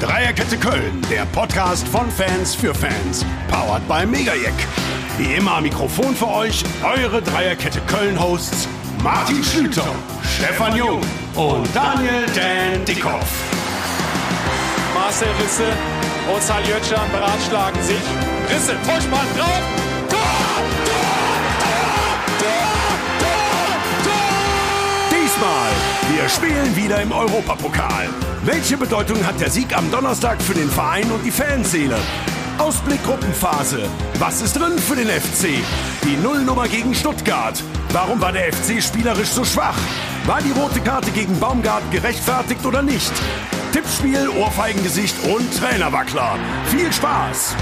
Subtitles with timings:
[0.00, 3.22] Dreierkette Köln, der Podcast von Fans für Fans.
[3.50, 4.54] Powered by Megajack.
[5.18, 8.66] Wie immer am Mikrofon für euch eure Dreierkette Köln-Hosts
[9.02, 9.94] Martin Schlüter,
[10.38, 11.02] Stefan Jung
[11.34, 13.28] und Daniel Dan Dickhoff.
[14.94, 15.68] Marcel Risse
[16.34, 18.00] und Saljötschan beratschlagen sich.
[18.48, 19.89] Risse, Vorspann drauf.
[26.20, 28.08] Wir spielen wieder im Europapokal.
[28.44, 31.96] Welche Bedeutung hat der Sieg am Donnerstag für den Verein und die Fanseele?
[32.58, 33.88] Ausblick Gruppenphase.
[34.18, 35.48] Was ist drin für den FC?
[36.04, 37.62] Die Nullnummer gegen Stuttgart.
[37.92, 39.78] Warum war der FC spielerisch so schwach?
[40.26, 43.12] War die rote Karte gegen Baumgart gerechtfertigt oder nicht?
[43.72, 46.38] Tippspiel, Ohrfeigengesicht und Trainerwackler.
[46.66, 47.56] Viel Spaß!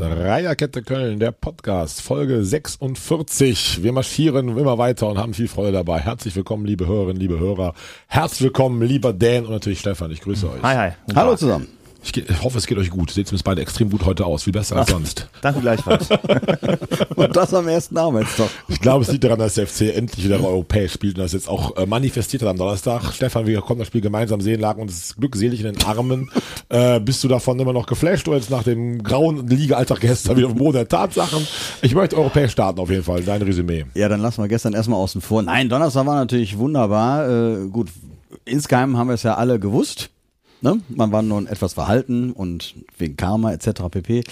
[0.00, 3.82] Dreierkette Köln, der Podcast, Folge 46.
[3.82, 5.98] Wir marschieren immer weiter und haben viel Freude dabei.
[5.98, 7.74] Herzlich willkommen, liebe Hörerinnen, liebe Hörer.
[8.06, 10.10] Herzlich willkommen, lieber Dan und natürlich Stefan.
[10.10, 10.62] Ich grüße euch.
[10.62, 10.90] Hi, hi.
[11.14, 11.68] Hallo zusammen.
[12.02, 13.10] Ich, ich hoffe, es geht euch gut.
[13.10, 14.44] Seht zumindest beide extrem gut heute aus.
[14.44, 15.28] Viel besser als sonst.
[15.42, 16.08] Danke gleichfalls.
[17.16, 18.48] Und das am ersten Arbeitstag.
[18.68, 21.48] Ich glaube, es liegt daran, dass der FC endlich wieder europäisch spielt und das jetzt
[21.48, 23.12] auch äh, manifestiert hat am Donnerstag.
[23.12, 26.30] Stefan, wir konnten das Spiel gemeinsam sehen, lagen uns glückselig in den Armen.
[26.68, 30.46] Äh, bist du davon immer noch geflasht oder jetzt nach dem grauen Liga-Alltag gestern wieder
[30.46, 31.44] auf dem Boden der Tatsachen?
[31.82, 33.22] Ich möchte europäisch starten auf jeden Fall.
[33.22, 33.86] Dein Resümee.
[33.94, 35.42] Ja, dann lassen wir gestern erstmal außen vor.
[35.42, 37.28] Nein, Donnerstag war natürlich wunderbar.
[37.28, 37.88] Äh, gut,
[38.44, 40.10] insgeheim haben wir es ja alle gewusst.
[40.62, 40.80] Ne?
[40.88, 43.82] Man war nun etwas verhalten und wegen Karma etc.
[43.90, 44.24] pp.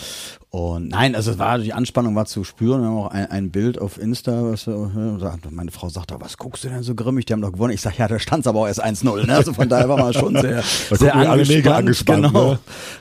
[0.51, 2.81] Und nein, also es war die Anspannung war zu spüren.
[2.83, 4.73] Wir haben auch ein, ein Bild auf Insta, was, äh,
[5.19, 7.27] sagt- meine Frau sagt, was guckst du denn so grimmig?
[7.27, 7.73] Die haben doch gewonnen.
[7.75, 9.27] Ich sag, ja, da stand's aber auch erst 1-0.
[9.27, 9.35] Ne?
[9.35, 12.53] Also von daher war man schon sehr, sehr wir alle angespannt, Genau.
[12.53, 12.59] ne?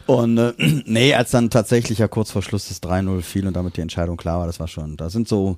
[0.08, 0.54] Und äh,
[0.86, 4.18] nee, als dann tatsächlich ja kurz vor Schluss das 3-0 fiel und damit die Entscheidung
[4.18, 5.58] klar war, das war schon, da sind so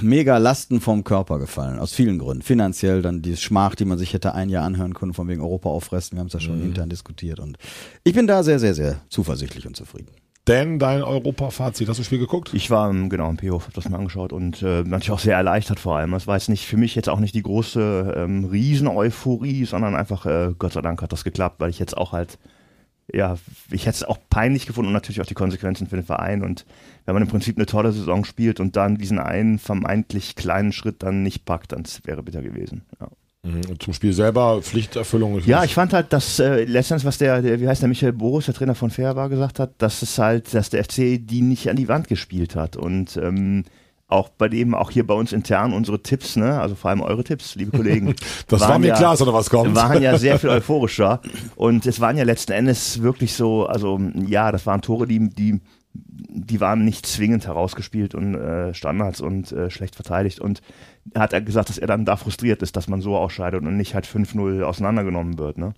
[0.00, 2.42] mega Lasten vom Körper gefallen, aus vielen Gründen.
[2.42, 5.68] Finanziell dann die Schmach, die man sich hätte ein Jahr anhören können, von wegen Europa
[5.68, 6.66] auffressen, wir haben es ja schon Mhm.
[6.66, 7.56] intern diskutiert und
[8.04, 10.08] ich bin da sehr, sehr, sehr zuversichtlich und zufrieden.
[10.44, 11.88] Dan, dein Europa-Fazit.
[11.88, 12.50] Hast du das Spiel geguckt?
[12.52, 15.78] Ich war genau im P-Hof, hab das mal angeschaut und äh, natürlich auch sehr erleichtert
[15.78, 16.10] vor allem.
[16.10, 20.26] Das war jetzt nicht für mich jetzt auch nicht die große ähm, Riesen-Euphorie, sondern einfach,
[20.26, 22.40] äh, Gott sei Dank hat das geklappt, weil ich jetzt auch halt,
[23.12, 23.36] ja,
[23.70, 26.42] ich hätte es auch peinlich gefunden und natürlich auch die Konsequenzen für den Verein.
[26.42, 26.66] Und
[27.04, 31.02] wenn man im Prinzip eine tolle Saison spielt und dann diesen einen vermeintlich kleinen Schritt
[31.02, 32.82] dann nicht packt, dann wäre bitter gewesen.
[33.00, 33.08] Ja.
[33.44, 33.80] Mhm.
[33.80, 35.40] Zum Spiel selber, Pflichterfüllung.
[35.46, 38.46] Ja, ich fand halt, dass äh, letztens, was der, der, wie heißt der Michael Boris,
[38.46, 41.68] der Trainer von Fair war, gesagt hat, dass es halt, dass der FC die nicht
[41.68, 42.76] an die Wand gespielt hat.
[42.76, 43.64] Und ähm,
[44.06, 47.24] auch bei dem, auch hier bei uns intern unsere Tipps, ne, also vor allem eure
[47.24, 48.14] Tipps, liebe Kollegen.
[48.46, 49.74] Das war mir ja, klar, dass da was kommt.
[49.74, 51.20] Waren ja sehr viel euphorischer.
[51.56, 55.60] Und es waren ja letzten Endes wirklich so, also ja, das waren Tore, die, die,
[55.94, 60.40] die waren nicht zwingend herausgespielt und äh, Standards und äh, schlecht verteidigt.
[60.40, 60.62] Und
[61.12, 63.76] er hat er gesagt, dass er dann da frustriert ist, dass man so ausscheidet und
[63.76, 65.58] nicht halt 5-0 auseinandergenommen wird.
[65.58, 65.74] Ne?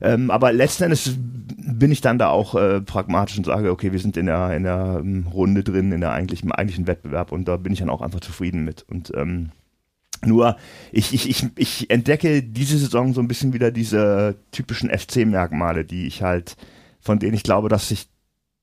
[0.00, 3.98] Ähm, aber letzten Endes bin ich dann da auch äh, pragmatisch und sage, okay, wir
[3.98, 7.48] sind in der, in der ähm, Runde drin, in der eigentlichen, im eigentlichen Wettbewerb und
[7.48, 8.84] da bin ich dann auch einfach zufrieden mit.
[8.88, 9.50] Und ähm,
[10.24, 10.56] nur,
[10.92, 16.06] ich, ich, ich, ich entdecke diese Saison so ein bisschen wieder diese typischen FC-Merkmale, die
[16.06, 16.56] ich halt,
[17.00, 18.08] von denen ich glaube, dass sich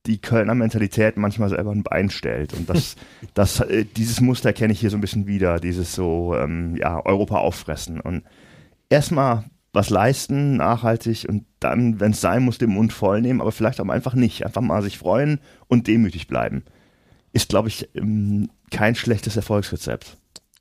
[0.08, 2.54] die Kölner Mentalität manchmal selber ein Bein stellt.
[2.54, 2.96] Und das,
[3.34, 7.06] das, äh, dieses Muster kenne ich hier so ein bisschen wieder, dieses so, ähm, ja,
[7.06, 8.00] Europa auffressen.
[8.00, 8.24] Und
[8.90, 13.52] erstmal was leisten, nachhaltig und dann, wenn es sein muss, den Mund voll nehmen, aber
[13.52, 14.46] vielleicht auch einfach nicht.
[14.46, 16.64] Einfach mal sich freuen und demütig bleiben.
[17.34, 20.18] Ist, glaube ich, ähm, kein schlechtes Erfolgsrezept.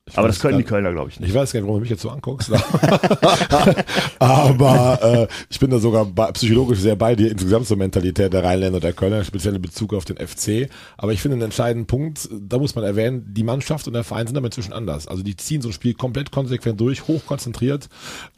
[0.08, 1.30] Ich Aber das können die Kölner, glaube ich, nicht.
[1.30, 2.52] Ich weiß gar nicht, warum du mich jetzt so anguckst.
[4.20, 8.44] Aber äh, ich bin da sogar bei, psychologisch sehr bei dir insgesamt zur Mentalität der
[8.44, 10.70] Rheinländer der Kölner, speziell in Bezug auf den FC.
[10.96, 14.28] Aber ich finde einen entscheidenden Punkt, da muss man erwähnen, die Mannschaft und der Verein
[14.28, 15.08] sind damit inzwischen anders.
[15.08, 17.88] Also die ziehen so ein Spiel komplett konsequent durch, hochkonzentriert.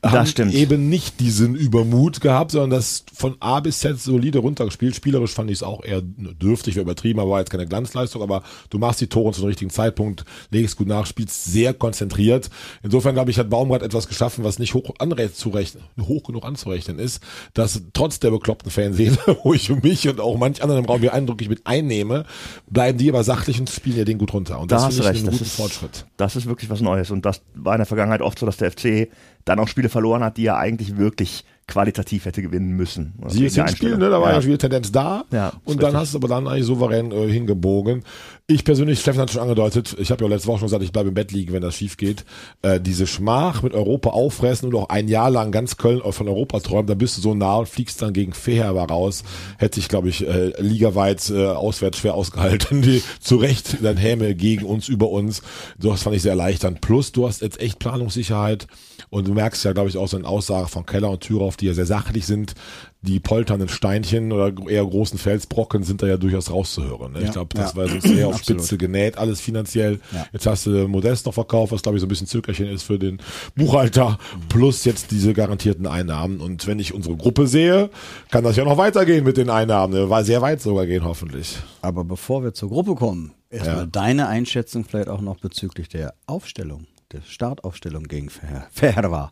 [0.00, 0.54] Das haben stimmt.
[0.54, 4.96] eben nicht diesen Übermut gehabt, sondern das von A bis Z solide runtergespielt.
[4.96, 8.22] Spielerisch fand ich es auch eher dürftig, wäre übertrieben, aber war jetzt keine Glanzleistung.
[8.22, 12.50] Aber du machst die Tore zu dem richtigen Zeitpunkt, legst gut nach, spielst sehr konzentriert.
[12.82, 16.98] Insofern glaube ich, hat Baumgart etwas geschaffen, was nicht hoch, anre zurechnen, hoch genug anzurechnen
[16.98, 17.22] ist,
[17.54, 21.14] dass trotz der bekloppten Fanseele, wo ich mich und auch manch anderen im Raum hier
[21.14, 22.24] eindrücklich mit einnehme,
[22.68, 24.60] bleiben die aber sachlich und spielen ja den gut runter.
[24.60, 26.06] Und Da das hast finde recht, einen das guten ist, Fortschritt.
[26.16, 27.10] das ist wirklich was Neues.
[27.10, 29.08] Und das war in der Vergangenheit oft so, dass der FC
[29.44, 33.14] dann auch Spiele verloren hat, die er eigentlich wirklich qualitativ hätte gewinnen müssen.
[33.28, 34.08] Sie jetzt hinspielen, ne?
[34.08, 35.24] da war ja, schon wieder Tendenz da.
[35.30, 38.02] Ja, und dann hast du aber dann eigentlich souverän äh, hingebogen.
[38.50, 41.10] Ich persönlich, Steffen hat schon angedeutet, ich habe ja letzte Woche schon gesagt, ich bleibe
[41.10, 42.24] im Bett liegen, wenn das schief geht.
[42.62, 46.60] Äh, diese Schmach mit Europa auffressen und auch ein Jahr lang ganz Köln von Europa
[46.60, 49.22] träumen, dann bist du so nah und fliegst dann gegen Feherber raus.
[49.58, 52.80] Hätte ich, glaube ich, äh, ligaweit äh, auswärts schwer ausgehalten.
[52.88, 55.42] Die, zu Recht dann Häme gegen uns, über uns.
[55.78, 56.80] Das fand ich sehr erleichternd.
[56.80, 58.66] Plus, du hast jetzt echt Planungssicherheit
[59.10, 61.66] und du merkst ja, glaube ich, auch so in Aussagen von Keller und Thürauf, die
[61.66, 62.54] ja sehr sachlich sind,
[63.00, 67.12] die polternden Steinchen oder eher großen Felsbrocken sind da ja durchaus rauszuhören.
[67.12, 67.20] Ne?
[67.20, 67.76] Ja, ich glaube, das ja.
[67.76, 68.38] war sonst eher auf.
[68.42, 70.00] Spitze genäht, alles finanziell.
[70.12, 70.26] Ja.
[70.32, 72.98] Jetzt hast du Modest noch verkauft, was glaube ich so ein bisschen Zückerchen ist für
[72.98, 73.18] den
[73.54, 74.18] Buchhalter,
[74.48, 76.40] plus jetzt diese garantierten Einnahmen.
[76.40, 77.90] Und wenn ich unsere Gruppe sehe,
[78.30, 79.92] kann das ja noch weitergehen mit den Einnahmen.
[79.92, 80.10] Ne?
[80.10, 81.56] War sehr weit sogar gehen, hoffentlich.
[81.82, 86.86] Aber bevor wir zur Gruppe kommen, erstmal deine Einschätzung vielleicht auch noch bezüglich der Aufstellung,
[87.12, 89.30] der Startaufstellung gegen Fer Ferwa.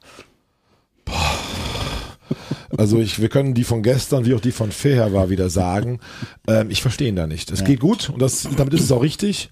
[2.76, 6.00] Also ich, wir können die von gestern wie auch die von vorher war wieder sagen.
[6.46, 7.50] Ähm, ich verstehe ihn da nicht.
[7.50, 9.50] Es geht gut und das, damit ist es auch richtig.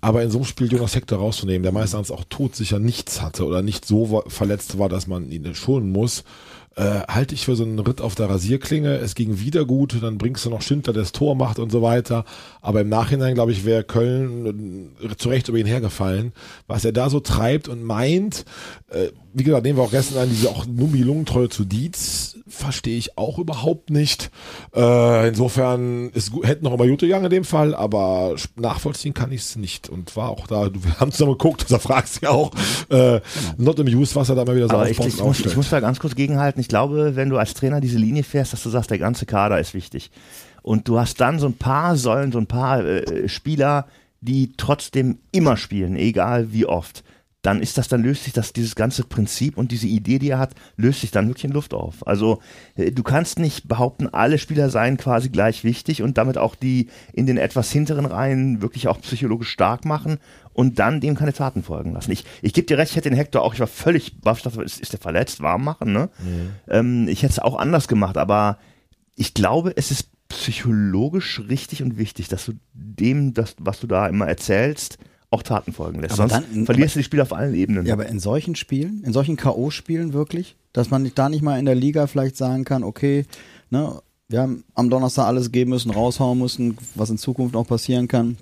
[0.00, 3.62] Aber in so einem Spiel Jonas Hector rauszunehmen, der meistens auch todsicher nichts hatte oder
[3.62, 6.24] nicht so verletzt war, dass man ihn schonen muss,
[6.76, 8.96] äh, halte ich für so einen Ritt auf der Rasierklinge.
[8.96, 11.82] Es ging wieder gut, dann bringst du noch Schindler, der das Tor macht und so
[11.82, 12.24] weiter.
[12.60, 16.32] Aber im Nachhinein, glaube ich, wäre Köln äh, zu Recht über ihn hergefallen.
[16.66, 18.44] Was er da so treibt und meint,
[18.88, 23.18] äh, wie gesagt, nehmen wir auch gestern an, diese auch Nummi-Lungentreue zu Dietz, verstehe ich
[23.18, 24.30] auch überhaupt nicht.
[24.74, 29.32] Äh, insofern ist gut, hätten noch immer Jute gegangen in dem Fall, aber nachvollziehen kann
[29.32, 29.88] ich es nicht.
[29.88, 32.52] Und war auch da, wir haben zusammen geguckt, da fragst du ja auch,
[32.90, 33.20] äh,
[33.56, 35.56] not amused, was er da mal wieder so Aber ich, aufbaut ich, und muss, ich
[35.56, 36.60] muss da ganz kurz gegenhalten.
[36.64, 39.60] Ich glaube, wenn du als Trainer diese Linie fährst, dass du sagst, der ganze Kader
[39.60, 40.10] ist wichtig.
[40.62, 43.86] Und du hast dann so ein paar Säulen, so ein paar äh, Spieler,
[44.22, 47.04] die trotzdem immer spielen, egal wie oft.
[47.42, 50.38] Dann ist das, dann löst sich das, dieses ganze Prinzip und diese Idee, die er
[50.38, 52.06] hat, löst sich dann wirklich in Luft auf.
[52.06, 52.40] Also,
[52.76, 56.88] äh, du kannst nicht behaupten, alle Spieler seien quasi gleich wichtig und damit auch die
[57.12, 60.16] in den etwas hinteren Reihen wirklich auch psychologisch stark machen
[60.54, 62.10] und dann dem keine Taten folgen lassen.
[62.12, 64.44] Ich, ich gebe dir recht, ich hätte den Hector auch, ich war völlig baff, ich
[64.44, 66.08] dachte, ist, ist der verletzt, warm machen, ne?
[66.68, 68.58] Ähm, ich hätte es auch anders gemacht, aber
[69.16, 74.06] ich glaube, es ist psychologisch richtig und wichtig, dass du dem, das, was du da
[74.06, 74.98] immer erzählst,
[75.30, 76.18] auch Taten folgen lässt.
[76.18, 77.86] Aber Sonst dann- verlierst du die Spiele auf allen Ebenen.
[77.86, 81.66] Ja, aber in solchen Spielen, in solchen K.O.-Spielen wirklich, dass man da nicht mal in
[81.66, 83.26] der Liga vielleicht sagen kann, okay,
[83.70, 88.08] ne, wir haben am Donnerstag alles geben müssen, raushauen müssen, was in Zukunft auch passieren
[88.08, 88.38] kann.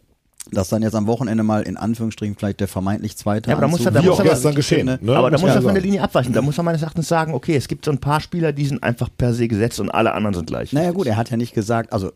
[0.51, 3.69] Dass dann jetzt am Wochenende mal in Anführungsstrichen vielleicht der vermeintlich zweite Ja, aber da
[3.69, 4.87] muss er- da Wie muss auch gestern geschehen.
[4.87, 4.99] Ne?
[5.17, 6.33] Aber da Muss man er von der Linie abweichen.
[6.33, 8.83] Da muss er meines Erachtens sagen, okay, es gibt so ein paar Spieler, die sind
[8.83, 10.73] einfach per se gesetzt und alle anderen sind gleich.
[10.73, 12.13] Naja gut, er hat ja nicht gesagt, also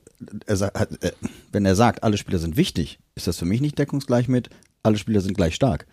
[0.47, 1.13] er sagt, äh,
[1.53, 4.51] wenn er sagt, alle Spieler sind wichtig, ist das für mich nicht deckungsgleich mit,
[4.83, 5.87] alle Spieler sind gleich stark.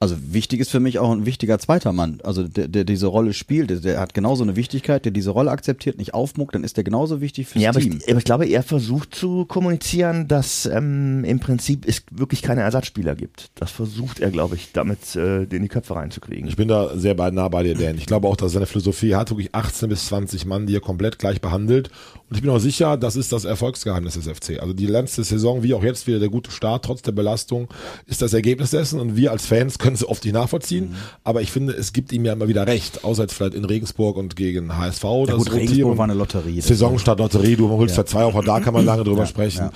[0.00, 3.32] Also wichtig ist für mich auch ein wichtiger zweiter Mann, also der, der diese Rolle
[3.32, 6.76] spielt, der, der hat genauso eine Wichtigkeit, der diese Rolle akzeptiert, nicht aufmuckt, dann ist
[6.76, 7.98] der genauso wichtig fürs Ja, aber Team.
[7.98, 12.60] ich, aber ich glaube, er versucht zu kommunizieren, dass ähm, im Prinzip es wirklich keine
[12.60, 13.50] Ersatzspieler gibt.
[13.56, 16.48] Das versucht er, glaube ich, damit äh, in die Köpfe reinzukriegen.
[16.48, 17.98] Ich bin da sehr bei, nah bei dir, Dan.
[17.98, 21.18] Ich glaube auch, dass seine Philosophie hat wirklich 18 bis 20 Mann, die er komplett
[21.18, 21.90] gleich behandelt.
[22.30, 24.60] Und ich bin auch sicher, das ist das Erfolgsgeheimnis des FC.
[24.60, 27.66] Also die letzte Saison, wie auch jetzt wieder der gute Start, trotz der Belastung,
[28.06, 29.00] ist das Ergebnis dessen.
[29.00, 30.94] Und wir als Fans können es oft nicht nachvollziehen.
[31.24, 33.04] Aber ich finde, es gibt ihm ja immer wieder recht.
[33.04, 35.04] Außer jetzt vielleicht in Regensburg und gegen HSV.
[35.04, 36.56] Ja, das gut, Regensburg war eine Lotterie.
[36.56, 38.04] Das Saisonstart Lotterie, du holst ja.
[38.06, 39.64] zwei, auch da kann man lange drüber Ja, sprechen.
[39.66, 39.72] ja.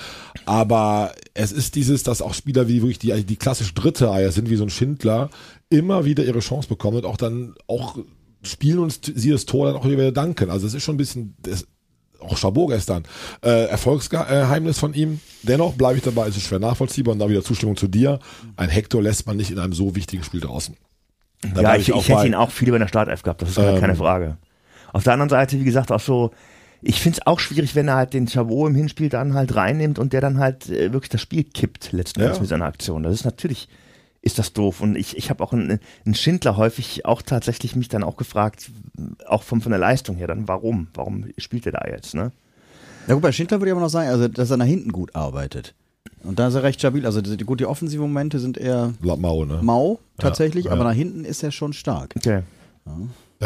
[0.47, 4.51] Aber es ist dieses, dass auch Spieler wie wirklich die, die klassisch dritte Eier sind,
[4.51, 5.31] wie so ein Schindler,
[5.71, 7.99] immer wieder ihre Chance bekommen und auch dann auch
[8.43, 10.51] spielen und sie das Tor dann auch wieder danken.
[10.51, 11.67] Also es ist schon ein bisschen, das,
[12.23, 13.05] auch Chabot gestern,
[13.45, 15.21] äh, Erfolgsgeheimnis von ihm.
[15.43, 18.19] Dennoch bleibe ich dabei, es ist schwer nachvollziehbar und da wieder Zustimmung zu dir.
[18.57, 20.77] Ein Hector lässt man nicht in einem so wichtigen Spiel draußen.
[21.55, 22.27] Da ja, ich, ich, auch hätte bei.
[22.27, 23.81] ihn auch viel über in der Startelf gehabt, das ist keine, Ähm.
[23.81, 24.37] keine Frage.
[24.93, 26.31] Auf der anderen Seite, wie gesagt, auch so,
[26.83, 29.99] ich finde es auch schwierig, wenn er halt den Chavot im Hinspiel dann halt reinnimmt
[29.99, 32.39] und der dann halt äh, wirklich das Spiel kippt, letzten Ja.
[32.39, 33.03] Mit seiner Aktion.
[33.03, 33.69] Das ist natürlich,
[34.23, 34.81] ist das doof.
[34.81, 38.71] Und ich, ich habe auch einen, einen Schindler häufig auch tatsächlich mich dann auch gefragt,
[39.27, 40.89] auch von, von der Leistung her, dann warum?
[40.95, 42.33] Warum spielt er da jetzt, ne?
[43.09, 45.15] Ja gut, bei Schindler würde ich aber noch sagen, also dass er nach hinten gut
[45.17, 45.75] arbeitet.
[46.23, 47.05] Und da ist er recht stabil.
[47.05, 49.59] Also die, gut, die offensiven Momente sind eher Mau, ne?
[49.61, 50.73] mau tatsächlich, ja.
[50.73, 52.15] aber nach hinten ist er schon stark.
[52.17, 52.43] Okay.
[52.87, 52.93] Ja,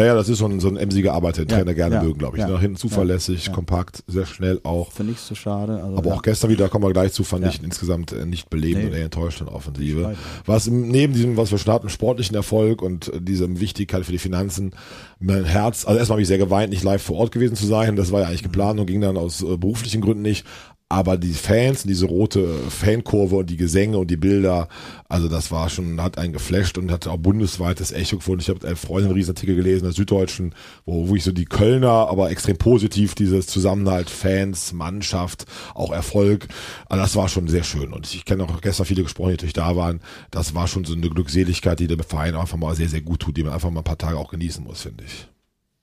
[0.04, 2.18] ja, das ist so ein, so ein emsiger Arbeiter, den Ja, Trainer gerne ja, mögen,
[2.18, 2.42] glaube ich.
[2.42, 4.92] ja, Nach hinten zuverlässig, kompakt, sehr schnell auch.
[4.92, 5.82] Finde ich so schade.
[5.82, 8.84] Also, Aber auch gestern wieder, kommen wir gleich zu, fand ich insgesamt äh, nicht belebend
[8.84, 8.90] Nee.
[8.90, 10.14] und eher enttäuschend Offensive.
[10.44, 14.12] Was im- neben diesem, was wir schon hatten, sportlichen Erfolg und äh, diesem Wichtigkeit für
[14.12, 14.72] die Finanzen,
[15.20, 17.96] mein Herz, also erstmal habe ich sehr geweint, nicht live vor Ort gewesen zu sein.
[17.96, 20.44] Das war ja eigentlich geplant und ging dann aus äh, beruflichen Gründen nicht.
[20.88, 24.68] Aber die Fans, diese rote Fankurve und die Gesänge und die Bilder,
[25.08, 28.40] also das war schon, hat einen geflasht und hat auch bundesweites Echo gefunden.
[28.40, 32.08] Ich habe einen Freund einen Riesenartikel gelesen, der Süddeutschen, wo, wo ich so die Kölner,
[32.08, 36.46] aber extrem positiv, dieses Zusammenhalt, Fans, Mannschaft, auch Erfolg,
[36.88, 37.92] also das war schon sehr schön.
[37.92, 40.00] Und ich kenne auch gestern viele gesprochen, die natürlich da waren.
[40.30, 43.36] Das war schon so eine Glückseligkeit, die dem Verein einfach mal sehr, sehr gut tut,
[43.36, 45.26] die man einfach mal ein paar Tage auch genießen muss, finde ich.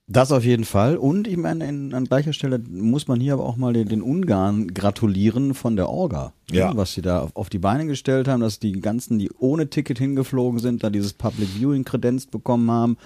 [0.08, 0.98] Das auf jeden Fall.
[0.98, 4.02] Und ich meine, in, an gleicher Stelle muss man hier aber auch mal den, den
[4.02, 6.34] Ungarn gratulieren von der Orga.
[6.52, 6.76] ne, Ja.
[6.76, 10.00] Was sie da auf, auf die Beine gestellt haben, dass die ganzen, die ohne Ticket
[10.00, 12.98] hingeflogen sind, da dieses Public Viewing kredenzt bekommen haben.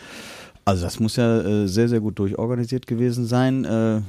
[0.66, 3.64] Also das muss ja äh, sehr, sehr gut durchorganisiert gewesen sein.
[3.64, 4.02] Äh,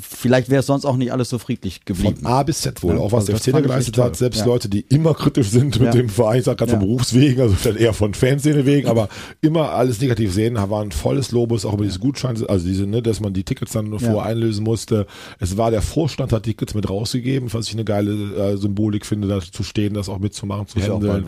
[0.00, 2.16] vielleicht wäre es sonst auch nicht alles so friedlich geblieben.
[2.16, 2.94] Von A bis Z wohl.
[2.94, 4.46] Ja, auch was also der FC geleistet hat, selbst Ja.
[4.46, 5.90] Leute, die immer kritisch sind mit Ja.
[5.92, 6.78] dem Verein, ich sag gerade Ja.
[6.78, 9.08] von Berufswegen, also vielleicht eher von Fanszene wegen, aber
[9.40, 13.20] immer alles negativ sehen, waren volles Lobes, auch über dieses Gutschein, also diese, ne, dass
[13.20, 14.10] man die Tickets dann nur Ja.
[14.12, 15.06] vorher einlösen musste.
[15.38, 18.12] Es war der Vorstand hat Tickets mit rausgegeben, was ich eine geile
[18.52, 21.24] äh, Symbolik finde, da zu stehen, das auch mitzumachen, zu handeln.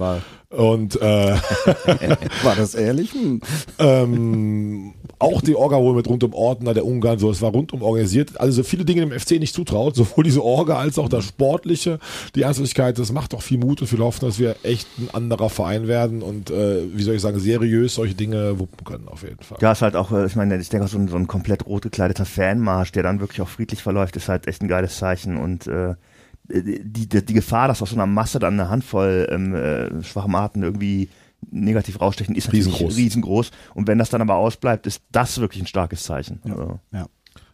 [0.50, 1.36] Und äh,
[2.42, 3.12] War das ehrlich?
[3.12, 3.40] Hm.
[3.78, 7.82] ähm, auch die Orga wohl mit rund um Ordner der Ungarn, so, es war rundum
[7.82, 8.40] organisiert.
[8.40, 11.98] Also so viele Dinge dem FC nicht zutraut, sowohl diese Orga als auch das Sportliche,
[12.34, 15.48] die Ernsthaftigkeit, das macht doch viel Mut und viel Hoffnung, dass wir echt ein anderer
[15.48, 19.42] Verein werden und, äh, wie soll ich sagen, seriös solche Dinge wuppen können, auf jeden
[19.42, 19.58] Fall.
[19.60, 21.66] Ja, ist halt auch, äh, ich meine, ich denke auch so ein, so ein komplett
[21.66, 25.36] rot gekleideter Fanmarsch, der dann wirklich auch friedlich verläuft, ist halt echt ein geiles Zeichen
[25.36, 25.94] und äh,
[26.50, 30.28] die, die, die Gefahr, dass aus so einer Masse dann eine Handvoll ähm, äh, schwache
[30.30, 31.08] Arten irgendwie
[31.50, 32.96] negativ rausstechen, ist Riesengroß.
[32.96, 33.50] riesengroß.
[33.74, 36.40] Und wenn das dann aber ausbleibt, ist das wirklich ein starkes Zeichen.
[36.44, 37.06] Also, Ja.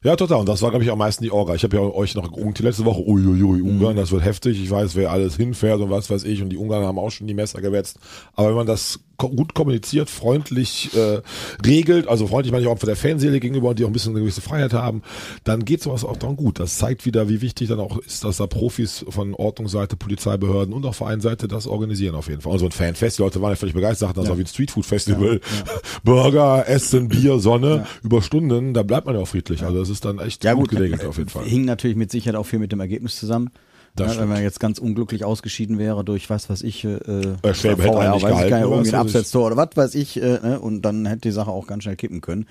[0.04, 0.40] Ja, total.
[0.40, 1.54] Und das war, glaube ich, am meisten die Orga.
[1.54, 3.00] Ich habe ja euch noch die letzte Woche.
[3.08, 3.68] Uiuiui, Mhm.
[3.70, 4.62] Ungarn, das wird heftig.
[4.62, 6.42] Ich weiß, wer alles hinfährt und was weiß ich.
[6.42, 7.98] Und die Ungarn haben auch schon die Messer gewetzt.
[8.34, 11.20] Aber wenn man das gut kommuniziert, freundlich äh,
[11.64, 14.12] regelt, also freundlich meine ich auch für der Fanseele gegenüber und die auch ein bisschen
[14.12, 15.02] eine gewisse Freiheit haben,
[15.44, 16.58] dann geht sowas auch dann gut.
[16.58, 20.84] Das zeigt wieder, wie wichtig dann auch ist, dass da Profis von Ordnungsseite, Polizeibehörden und
[20.86, 22.52] auch Vereinsseite das organisieren auf jeden Fall.
[22.52, 24.46] Und so ein Fanfest, die Leute waren ja völlig begeistert, sagten, das war wie ein
[24.46, 25.40] Streetfood-Festival.
[26.04, 29.62] Burger, Essen, Bier, Sonne, über Stunden, da bleibt man ja auch friedlich.
[29.62, 31.44] Also das ist dann echt Ja, gut gut, geregelt auf jeden Fall.
[31.44, 33.50] Hing natürlich mit Sicherheit auch viel mit dem Ergebnis zusammen.
[33.98, 34.28] Ja, wenn stimmt.
[34.30, 38.12] man jetzt ganz unglücklich ausgeschieden wäre durch was weiß ich, äh, Äh, Schwäbe hätte VR,
[38.12, 38.94] weiß ich gehalten, gar nicht, oder irgendwie ein ich.
[38.94, 40.60] Absetztor oder was weiß ich, äh, ne?
[40.60, 42.46] und dann hätte die Sache auch ganz schnell kippen können.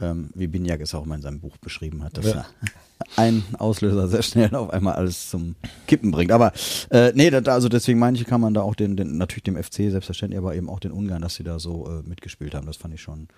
[0.00, 2.44] Ähm, wie Binjak es auch mal in seinem Buch beschrieben hat, dass Ja.
[3.16, 5.54] ein Auslöser sehr schnell auf einmal alles zum
[5.86, 6.32] Kippen bringt.
[6.32, 6.52] Aber
[6.90, 9.56] äh, nee, das, also deswegen meine ich, kann man da auch den, den natürlich dem
[9.62, 12.66] FC selbstverständlich, aber eben auch den Ungarn, dass sie da so äh, mitgespielt haben.
[12.66, 13.28] Das fand ich schon.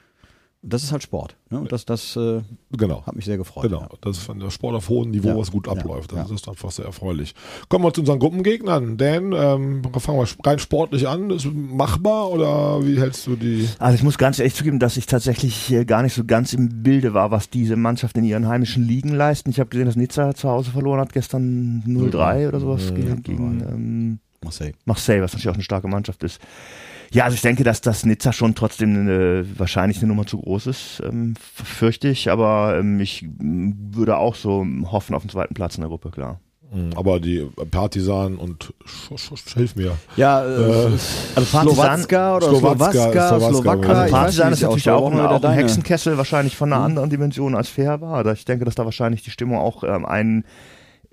[0.67, 1.37] Das ist halt Sport.
[1.51, 1.61] Ne?
[1.61, 2.41] Und das, das äh,
[2.73, 3.05] Genau.
[3.07, 3.65] hat mich sehr gefreut.
[3.65, 3.89] Genau, Ja.
[4.01, 5.37] das ist von der Sport auf hohem Niveau, Ja.
[5.37, 6.13] was gut abläuft.
[6.13, 6.35] Das Ja.
[6.35, 7.35] ist einfach sehr erfreulich.
[7.69, 8.97] Kommen wir zu unseren Gruppengegnern.
[8.97, 11.29] Dan, ähm, fangen wir rein sportlich an.
[11.29, 13.69] Ist machbar oder wie hältst du die?
[13.79, 16.83] Also ich muss ganz ehrlich zugeben, dass ich tatsächlich äh, gar nicht so ganz im
[16.83, 19.51] Bilde war, was diese Mannschaft in ihren heimischen Ligen leisten.
[19.51, 23.61] Ich habe gesehen, dass Nizza zu Hause verloren hat, gestern 0-3 oder sowas gegen, gegen
[23.61, 24.73] ähm, Marseille.
[24.87, 26.41] Marseille, was natürlich auch eine starke Mannschaft ist.
[27.15, 30.67] Ja, also ich denke, dass das Nizza schon trotzdem eine, wahrscheinlich eine Nummer zu groß
[30.67, 35.55] ist, ähm, fürchte ich, aber ähm, ich m, würde auch so hoffen auf den zweiten
[35.55, 36.41] Platz in der Gruppe, klar.
[36.97, 39.93] Aber die Partisan und Sch Sch Sch hilf mir.
[40.17, 40.49] Ja, äh,
[41.37, 43.93] Also Partisan, Slowacka oder Slowacka, Slowacka.
[43.93, 47.55] Also Partisan ist natürlich auch, auch, ein, auch ein Hexenkessel, wahrscheinlich von einer anderen Dimension
[47.55, 48.27] als fair war.
[48.33, 50.45] Ich denke, dass da wahrscheinlich die Stimmung auch ähm, einen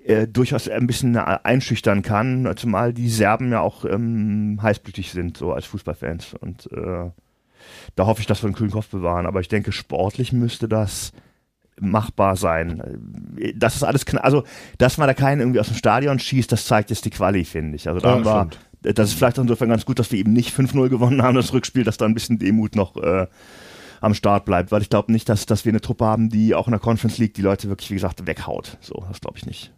[0.04, 5.36] äh, durchaus ein bisschen äh, einschüchtern kann, zumal die Serben ja auch ähm, heißblütig sind,
[5.36, 6.34] so als Fußballfans.
[6.34, 7.10] Und äh,
[7.96, 9.26] da hoffe ich, dass wir einen kühlen Kopf bewahren.
[9.26, 11.12] Aber ich denke, sportlich müsste das
[11.80, 12.80] machbar sein.
[13.38, 14.44] Äh, Das ist alles, kna- also,
[14.78, 17.76] dass man da keinen irgendwie aus dem Stadion schießt, das zeigt jetzt die Quali, finde
[17.76, 17.88] ich.
[17.88, 18.16] Also da
[18.84, 21.34] Ja, äh, das ist vielleicht insofern ganz gut, dass wir eben nicht 5-0 gewonnen haben,
[21.36, 23.26] das Rückspiel, dass da ein bisschen Demut noch äh,
[24.00, 26.66] am Start bleibt, weil ich glaube nicht, dass, dass wir eine Truppe haben, die auch
[26.66, 28.76] in der Conference League die Leute wirklich, wie gesagt, weghaut.
[28.80, 29.72] So, das glaube ich nicht.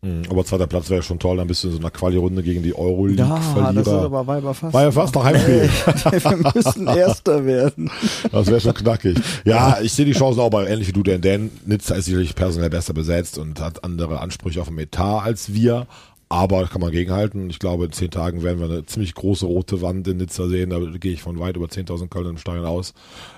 [0.00, 2.62] Mhm, Aber zweiter Platz wäre schon toll, dann bist du in so einer Quali-Runde gegen
[2.62, 3.72] die Ja, Euroleague-Verlierer.
[3.72, 4.72] das ist aber Weiber fast.
[4.72, 5.62] War ja fast noch Heimspiel.
[5.68, 7.90] Wir müssen Erster werden.
[8.30, 9.18] Das wäre schon knackig.
[9.44, 12.36] Ja, ich sehe die Chancen auch bei ähnlich wie du, denn Dan Nizza ist sicherlich
[12.36, 15.88] personell besser besetzt und hat andere Ansprüche auf dem Etat als wir.
[16.30, 17.48] Aber kann man gegenhalten.
[17.50, 20.70] Ich glaube, in zehn Tagen werden wir eine ziemlich große rote Wand in Nizza sehen.
[20.70, 22.92] Da gehe ich von weit über 10.000 Köln im Stadion aus.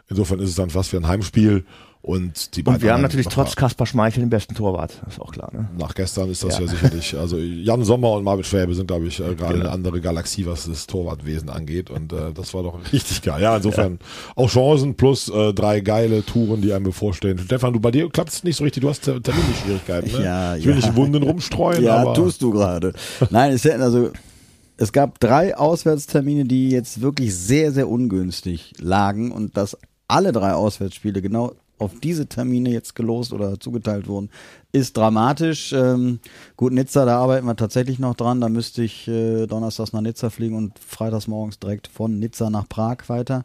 [0.08, 1.64] Insofern ist es dann fast wie ein Heimspiel.
[2.02, 5.02] Und die Und wir haben natürlich trotz Kaspar Schmeichel den besten Torwart.
[5.04, 5.68] Das ist auch klar, ne?
[5.78, 6.66] Nach gestern ist das ja, Ja.
[6.68, 10.46] sicherlich, also Jan Sommer und Marvin Schwäbe sind, glaube ich, äh, gerade eine andere Galaxie,
[10.46, 11.90] was das Torwartwesen angeht.
[11.90, 13.42] Und äh, das war doch richtig geil.
[13.42, 13.98] Ja, insofern
[14.34, 17.38] auch Chancen plus äh, drei geile Touren, die einem bevorstehen.
[17.38, 20.24] Stefan, du bei dir klappt es nicht so richtig, du hast Ter- Terminschwierigkeiten, ne?
[20.24, 20.76] Ja, ich will ja.
[20.86, 22.94] nicht Wunden rumstreuen, Ja, aber tust du gerade.
[23.28, 24.10] Nein, es hätten also
[24.78, 29.76] es gab drei Auswärtstermine, die jetzt wirklich sehr, sehr ungünstig lagen und dass
[30.08, 34.30] alle drei Auswärtsspiele genau auf diese Termine jetzt gelost oder zugeteilt wurden,
[34.72, 35.72] ist dramatisch.
[35.72, 36.20] Ähm,
[36.56, 38.40] gut, Nizza, da arbeiten wir tatsächlich noch dran.
[38.40, 42.68] Da müsste ich äh, donnerstags nach Nizza fliegen und freitags morgens direkt von Nizza nach
[42.68, 43.44] Prag weiter.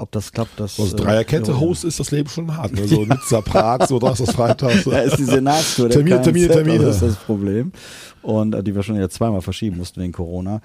[0.00, 0.80] Ob das klappt, das.
[0.80, 1.60] Also Dreierkette, ja.
[1.60, 2.72] Host ist das Leben schon hart.
[2.72, 2.88] Ne?
[2.88, 4.82] So Nizza, Prag, so das ist Freitag.
[4.84, 5.90] Da ist die Senatstour.
[5.90, 6.84] Termine, Termine, Termine.
[6.84, 7.72] Das ist das Problem.
[8.22, 10.60] Und äh, die wir schon jetzt zweimal verschieben mussten wegen Corona.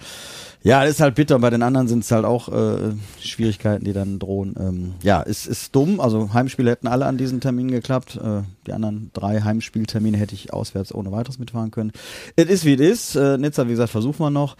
[0.63, 1.37] Ja, ist halt bitter.
[1.39, 4.55] Bei den anderen sind es halt auch äh, Schwierigkeiten, die dann drohen.
[4.59, 5.99] Ähm, ja, es ist dumm.
[5.99, 8.17] Also Heimspiele hätten alle an diesen Termin geklappt.
[8.17, 11.91] Äh, die anderen drei Heimspieltermine hätte ich auswärts ohne weiteres mitfahren können.
[12.35, 13.15] Es ist wie es ist.
[13.15, 14.57] Äh, Nizza, wie gesagt, versuchen wir noch.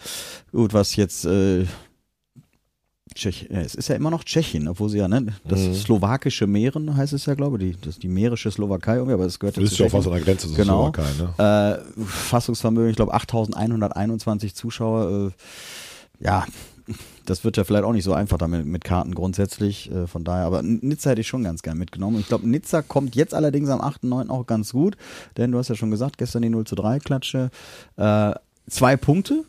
[0.52, 1.64] Gut, was jetzt äh,
[3.16, 5.74] Tschech, ja, es ist ja immer noch Tschechien, obwohl sie ja, ne, das Mhm.
[5.74, 9.38] slowakische Meeren heißt es ja, glaube ich, die, das, die mährische Slowakei, irgendwie, aber es
[9.40, 10.92] gehört Du ja bist zu ja auch fast an der Grenze zur Genau.
[10.92, 11.04] Slowakei,
[11.38, 11.82] ne?
[11.98, 15.32] Äh, Fassungsvermögen, ich glaube 8121 Zuschauer.
[16.20, 16.44] Äh, ja,
[17.24, 19.90] das wird ja vielleicht auch nicht so einfach damit mit Karten grundsätzlich.
[19.90, 22.20] Äh, von daher, aber Nizza hätte ich schon ganz gern mitgenommen.
[22.20, 24.28] Ich glaube, Nizza kommt jetzt allerdings am 8.9.
[24.30, 24.96] auch ganz gut,
[25.36, 27.50] denn du hast ja schon gesagt, gestern die 0 zu 3 Klatsche.
[27.96, 28.32] Äh,
[28.68, 29.44] zwei Punkte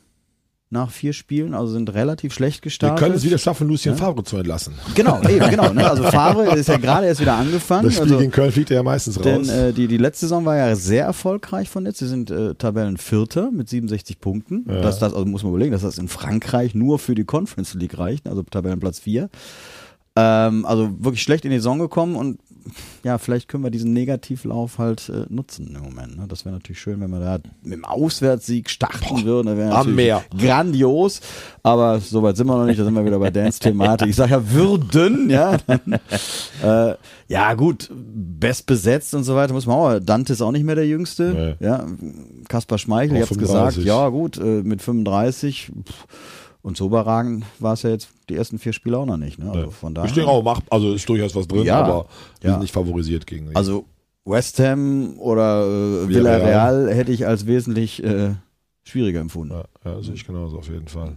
[0.70, 3.00] nach vier Spielen, also sind relativ schlecht Wir gestartet.
[3.00, 4.74] können es wieder schaffen, Lucien Favre zu entlassen.
[4.96, 5.72] Genau, eben, genau.
[5.72, 5.90] Ne?
[5.90, 7.86] Also Favre ist ja gerade erst wieder angefangen.
[7.86, 9.50] Das Spiel also, gegen Köln fliegt er ja meistens denn raus.
[9.50, 12.00] äh, die, die letzte Saison war ja sehr erfolgreich von Netz.
[12.00, 14.66] Sie sind äh, Tabellenvierter mit 67 Punkten.
[14.68, 14.82] Ja.
[14.82, 17.98] Das, das, also muss man überlegen, dass das in Frankreich nur für die Conference League
[17.98, 19.30] reicht, also Tabellenplatz 4.
[20.18, 22.40] Ähm, also wirklich schlecht in die Saison gekommen und
[23.04, 26.18] ja, vielleicht können wir diesen Negativlauf halt äh, nutzen im Moment.
[26.18, 26.26] Ne?
[26.28, 29.48] Das wäre natürlich schön, wenn wir da mit dem Auswärtssieg starten würden.
[29.48, 30.24] Das wäre am natürlich Meer.
[30.38, 31.22] grandios.
[31.64, 32.80] Aber soweit sind wir noch nicht.
[32.80, 34.10] Da sind wir wieder bei Dance-Thematik.
[34.10, 35.58] Ich sage ja würden, ja.
[36.64, 36.96] äh,
[37.28, 40.00] ja, gut, bestbesetzt und so weiter muss man auch.
[40.00, 41.56] Dante ist auch nicht mehr der Jüngste.
[41.60, 41.66] Nee.
[41.66, 41.86] Ja,
[42.48, 43.86] Kaspar Schmeichel, ich hab's gesagt, 35.
[43.86, 45.72] ja gut, äh, mit 35.
[45.86, 46.08] pff,
[46.68, 49.40] Und so überragend war es ja jetzt die ersten vier Spiele auch noch nicht.
[49.40, 49.50] Ne?
[49.50, 50.10] Also von daher.
[50.10, 52.08] ich denke auch, mach, also ist durchaus was drin, Ja, aber
[52.44, 52.52] ja.
[52.52, 53.56] sind nicht favorisiert gegen die.
[53.56, 53.86] Also
[54.26, 56.42] West Ham oder äh, Villarreal.
[56.42, 58.32] Villarreal hätte ich als wesentlich äh,
[58.84, 59.54] schwieriger empfunden.
[59.54, 61.14] Ja, ja, sehe ich genauso auf jeden Fall.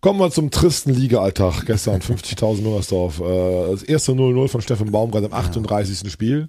[0.00, 1.66] Kommen wir zum tristen Liga-Alltag.
[1.66, 3.20] Gestern 50.000 Müngersdorf.
[3.20, 6.10] Äh, Das erste 0-0 von Steffen Baumgart im 38.
[6.10, 6.48] Spiel.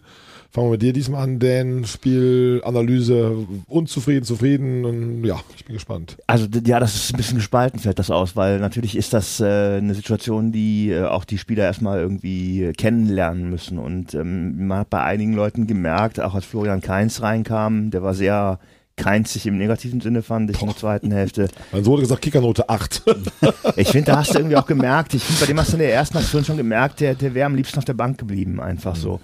[0.55, 1.83] Fangen wir mit dir diesmal an, Dan.
[1.83, 4.85] Spielanalyse, unzufrieden, zufrieden.
[4.85, 6.15] Und ja, ich bin gespannt.
[6.27, 9.79] Also ja, das ist ein bisschen gespalten, fällt das aus, weil natürlich ist das äh,
[9.79, 13.77] eine Situation, die äh, auch die Spieler erstmal irgendwie kennenlernen müssen.
[13.77, 18.13] Und ähm, man hat bei einigen Leuten gemerkt, auch als Florian Kainz reinkam, der war
[18.13, 18.59] sehr
[18.95, 21.49] keinzig im negativen Sinne, fand ich in der zweiten Hälfte.
[21.73, 23.03] Dann wurde gesagt, Kickernote 8.
[23.75, 25.79] Ich finde, da hast du irgendwie auch gemerkt, ich finde, bei dem hast du in
[25.79, 28.95] der ersten Aktion schon gemerkt, der, der wäre am liebsten auf der Bank geblieben, einfach
[28.95, 29.19] so.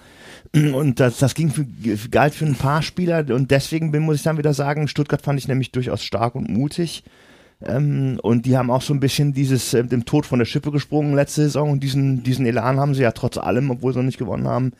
[0.54, 1.64] Und das, das ging für,
[2.10, 5.38] galt für ein paar Spieler und deswegen bin, muss ich dann wieder sagen, Stuttgart fand
[5.38, 7.04] ich nämlich durchaus stark und mutig.
[7.64, 10.70] Ähm, und die haben auch so ein bisschen dieses, äh, dem Tod von der Schippe
[10.70, 14.06] gesprungen letzte Saison und diesen, diesen Elan haben sie ja trotz allem, obwohl sie noch
[14.06, 14.72] nicht gewonnen haben.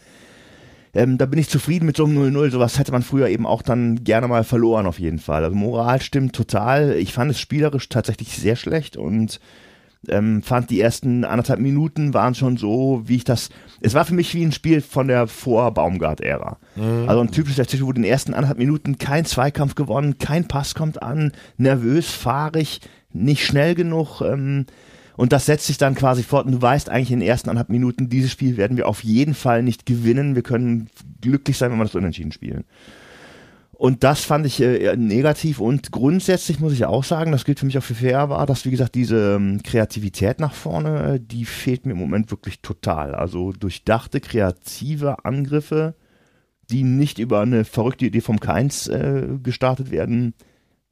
[0.94, 2.50] Ähm, da bin ich zufrieden mit so einem 0-0.
[2.50, 5.44] Sowas hätte man früher eben auch dann gerne mal verloren, auf jeden Fall.
[5.44, 6.96] Also Moral stimmt total.
[6.96, 9.40] Ich fand es spielerisch tatsächlich sehr schlecht und
[10.08, 13.50] ähm, fand die ersten anderthalb Minuten waren schon so, wie ich das.
[13.80, 16.58] Es war für mich wie ein Spiel von der Vor-Baumgart-Ära.
[17.06, 20.74] Also ein typisches FC, wo in den ersten anderthalb Minuten kein Zweikampf gewonnen, kein Pass
[20.74, 22.80] kommt an, nervös, fahrig,
[23.12, 24.20] nicht schnell genug.
[24.20, 24.66] Ähm,
[25.16, 26.46] und das setzt sich dann quasi fort.
[26.46, 29.34] Und du weißt eigentlich in den ersten anderthalb Minuten, dieses Spiel werden wir auf jeden
[29.34, 30.34] Fall nicht gewinnen.
[30.34, 30.88] Wir können
[31.20, 32.64] glücklich sein, wenn wir das unentschieden spielen.
[33.82, 37.66] Und das fand ich äh, negativ und grundsätzlich muss ich auch sagen, das gilt für
[37.66, 41.44] mich auch für Fair war, dass wie gesagt diese ähm, Kreativität nach vorne, äh, die
[41.44, 43.12] fehlt mir im Moment wirklich total.
[43.12, 45.96] Also durchdachte, kreative Angriffe,
[46.70, 50.34] die nicht über eine verrückte Idee vom Keins äh, gestartet werden,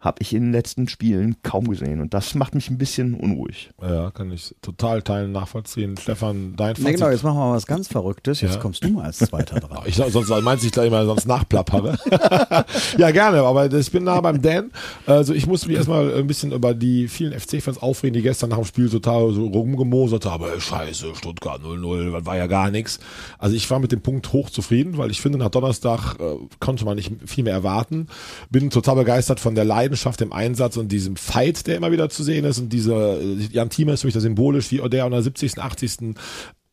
[0.00, 3.70] habe ich in den letzten Spielen kaum gesehen und das macht mich ein bisschen unruhig.
[3.82, 5.96] Ja, kann ich total teilen, nachvollziehen.
[5.98, 6.94] Stefan, dein Nee, Fazit.
[6.96, 8.40] genau, jetzt machen wir mal was ganz Verrücktes.
[8.40, 8.60] Jetzt Ja.
[8.60, 9.82] kommst du mal als Zweiter dran.
[9.84, 11.98] Ich, sonst meinst du, ich gleich immer sonst nachplappere.
[12.98, 14.70] ja, gerne, aber ich bin nah beim Dan.
[15.06, 18.56] Also ich musste mich erstmal ein bisschen über die vielen FC-Fans aufregen, die gestern nach
[18.56, 20.44] dem Spiel total so rumgemosert haben.
[20.58, 23.00] Scheiße, Stuttgart 0-0, das war ja gar nichts.
[23.38, 26.96] Also ich war mit dem Punkt hochzufrieden, weil ich finde, nach Donnerstag äh, konnte man
[26.96, 28.06] nicht viel mehr erwarten.
[28.50, 32.22] Bin total begeistert von der Leidenschaft, dem Einsatz und diesem Fight, der immer wieder zu
[32.22, 32.59] sehen ist.
[32.59, 35.59] Und diese, äh, Jan Thiemer ist für mich da symbolisch, wie der an der 70.,
[35.59, 36.14] 80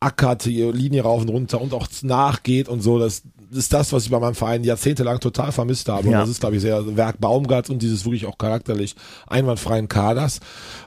[0.00, 2.98] ackert, die Linie rauf und runter und auch nachgeht und so.
[2.98, 6.06] Das, ist das, was ich bei meinem Verein jahrzehntelang total vermisst habe.
[6.06, 6.20] Und Ja.
[6.20, 8.94] das ist, glaube ich, sehr Werk Baumgart und dieses wirklich auch charakterlich
[9.26, 10.40] einwandfreien Kaders.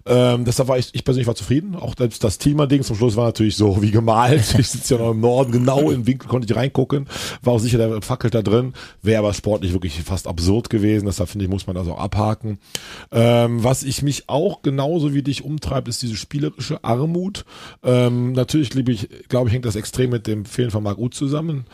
[0.05, 1.75] Ähm, deshalb war ich, ich persönlich war zufrieden.
[1.75, 4.55] Auch selbst das Thema-Ding zum Schluss war natürlich so wie gemalt.
[4.61, 7.07] Ich sitze ja noch im Norden, genau im Winkel konnte ich reingucken.
[7.41, 8.73] War auch sicher, der fackelt da drin.
[9.01, 11.05] Wäre aber sportlich wirklich fast absurd gewesen.
[11.05, 12.59] Deshalb finde ich, muss man das auch abhaken.
[13.11, 17.45] Ähm, was ich mich auch genauso wie dich umtreibt, ist diese spielerische Armut.
[17.83, 21.13] Ähm, natürlich, liebe ich, glaube ich, hängt das extrem mit dem Fehlen von Marc Uth
[21.13, 21.65] zusammen.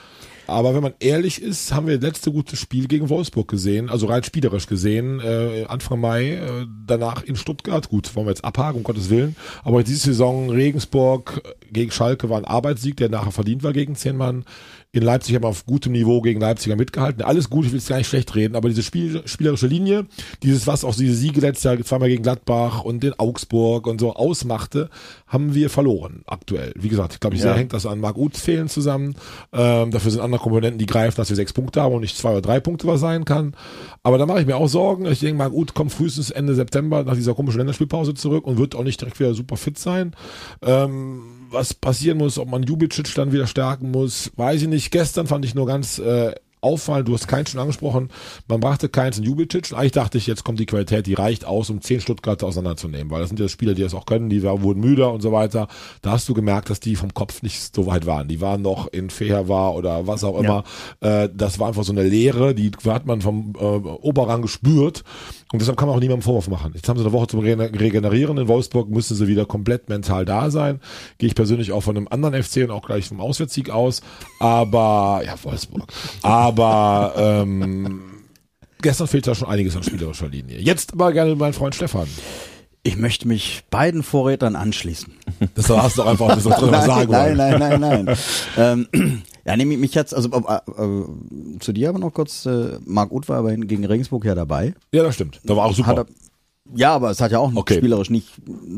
[0.47, 4.07] Aber wenn man ehrlich ist, haben wir das letzte gute Spiel gegen Wolfsburg gesehen, also
[4.07, 7.89] rein spielerisch gesehen, äh, Anfang Mai, äh, danach in Stuttgart.
[7.89, 9.35] Gut, wollen wir jetzt abhaken, um Gottes Willen.
[9.63, 14.15] Aber diese Saison Regensburg gegen Schalke war ein Arbeitssieg, der nachher verdient war gegen zehn
[14.15, 14.45] Mann.
[14.93, 17.21] In Leipzig haben wir auf gutem Niveau gegen Leipziger mitgehalten.
[17.21, 20.05] Alles gut, ich will es gar nicht schlecht reden, aber diese Spiel, spielerische Linie,
[20.43, 24.13] dieses, was auch diese Siege letztes Jahr zweimal gegen Gladbach und den Augsburg und so
[24.15, 24.89] ausmachte,
[25.27, 26.73] haben wir verloren aktuell.
[26.77, 27.49] Wie gesagt, ich glaube, ich Ja.
[27.49, 29.15] sehr hängt das an Marc Uths Fehlen zusammen.
[29.51, 32.31] Ähm, dafür sind andere Komponenten, die greifen, dass wir sechs Punkte haben und nicht zwei
[32.31, 33.55] oder drei Punkte was sein kann.
[34.03, 35.05] Aber da mache ich mir auch Sorgen.
[35.05, 38.73] Ich denke, Marc Uth kommt frühestens Ende September nach dieser komischen Länderspielpause zurück und wird
[38.73, 40.15] auch nicht direkt wieder super fit sein.
[40.63, 44.91] Ähm, was passieren muss, ob man Jubicic dann wieder stärken muss, weiß ich nicht.
[44.91, 48.09] Gestern fand ich nur ganz äh, auffallend, du hast keinen schon angesprochen,
[48.47, 49.73] man brachte keins in Jubicic.
[49.73, 53.21] Eigentlich dachte ich, jetzt kommt die Qualität, die reicht aus, um zehn Stuttgarter auseinanderzunehmen, weil
[53.21, 55.67] das sind ja Spieler, die das auch können, die wurden müder und so weiter.
[56.01, 58.27] Da hast du gemerkt, dass die vom Kopf nicht so weit waren.
[58.27, 60.63] Die waren noch in Feher war oder was auch immer.
[60.99, 65.03] Äh, das war einfach so eine Leere, die hat man vom äh, Oberrang gespürt.
[65.53, 66.73] Und deshalb kann man auch niemandem Vorwurf machen.
[66.75, 68.37] Jetzt haben sie eine Woche zum Re Regenerieren.
[68.37, 70.81] In Wolfsburg müssen sie wieder komplett mental da sein.
[71.17, 74.01] Gehe ich persönlich auch von einem anderen FC und auch gleich vom Auswärtssieg aus.
[74.39, 75.85] Aber, ja, Wolfsburg.
[76.21, 78.01] Aber, ähm,
[78.81, 80.59] gestern fehlt da schon einiges an spielerischer Linie.
[80.59, 82.07] Jetzt aber gerne mein Freund Stefan.
[82.83, 85.13] Ich möchte mich beiden Vorrätern anschließen.
[85.55, 87.59] Das hast du doch einfach das doch drin was sagen nein, wollen.
[87.59, 88.17] nein, nein, nein.
[88.57, 91.05] ähm, ja, nehme ich mich jetzt, also äh, äh,
[91.59, 94.73] zu dir aber noch kurz, äh, Marc Uth war aber gegen Regensburg ja dabei.
[94.91, 95.39] Ja, das stimmt.
[95.45, 95.95] Da war auch super.
[95.95, 96.05] Er,
[96.75, 97.77] ja, aber es hat ja auch Okay.
[97.77, 98.27] spielerisch nicht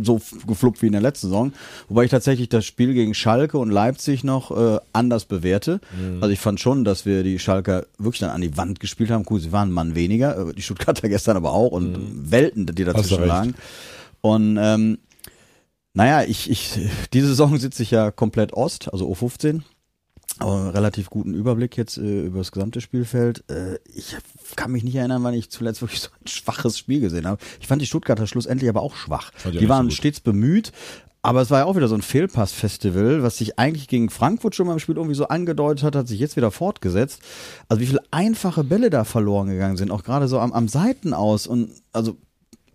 [0.03, 1.53] so gefluppt wie in der letzten Saison.
[1.87, 5.81] Wobei ich tatsächlich das Spiel gegen Schalke und Leipzig noch äh, anders bewerte.
[5.99, 6.21] Mhm.
[6.21, 9.25] Also ich fand schon, dass wir die Schalker wirklich dann an die Wand gespielt haben.
[9.27, 12.83] Cool, sie waren ein Mann weniger, äh, die Stuttgarter gestern aber auch und Welten, die
[12.83, 12.89] Mhm.
[12.89, 13.55] Hast du dazwischen lagen.
[14.21, 14.99] Und ähm,
[15.95, 16.77] naja, ich, ich,
[17.11, 19.63] diese Saison sitze ich ja komplett Ost, also O15.
[20.37, 23.43] Aber relativ guten Überblick jetzt äh, über das gesamte Spielfeld.
[23.49, 24.15] Äh, ich
[24.55, 27.41] kann mich nicht erinnern, wann ich zuletzt wirklich so ein schwaches Spiel gesehen habe.
[27.59, 29.31] Ich fand die Stuttgarter schlussendlich aber auch schwach.
[29.45, 30.71] Auch Die waren so stets bemüht.
[31.21, 34.67] Aber es war ja auch wieder so ein Fehlpass-Festival, was sich eigentlich gegen Frankfurt schon
[34.67, 37.21] beim Spiel irgendwie so angedeutet hat, hat sich jetzt wieder fortgesetzt.
[37.67, 41.13] Also wie viele einfache Bälle da verloren gegangen sind, auch gerade so am, am Seiten
[41.13, 42.15] aus und also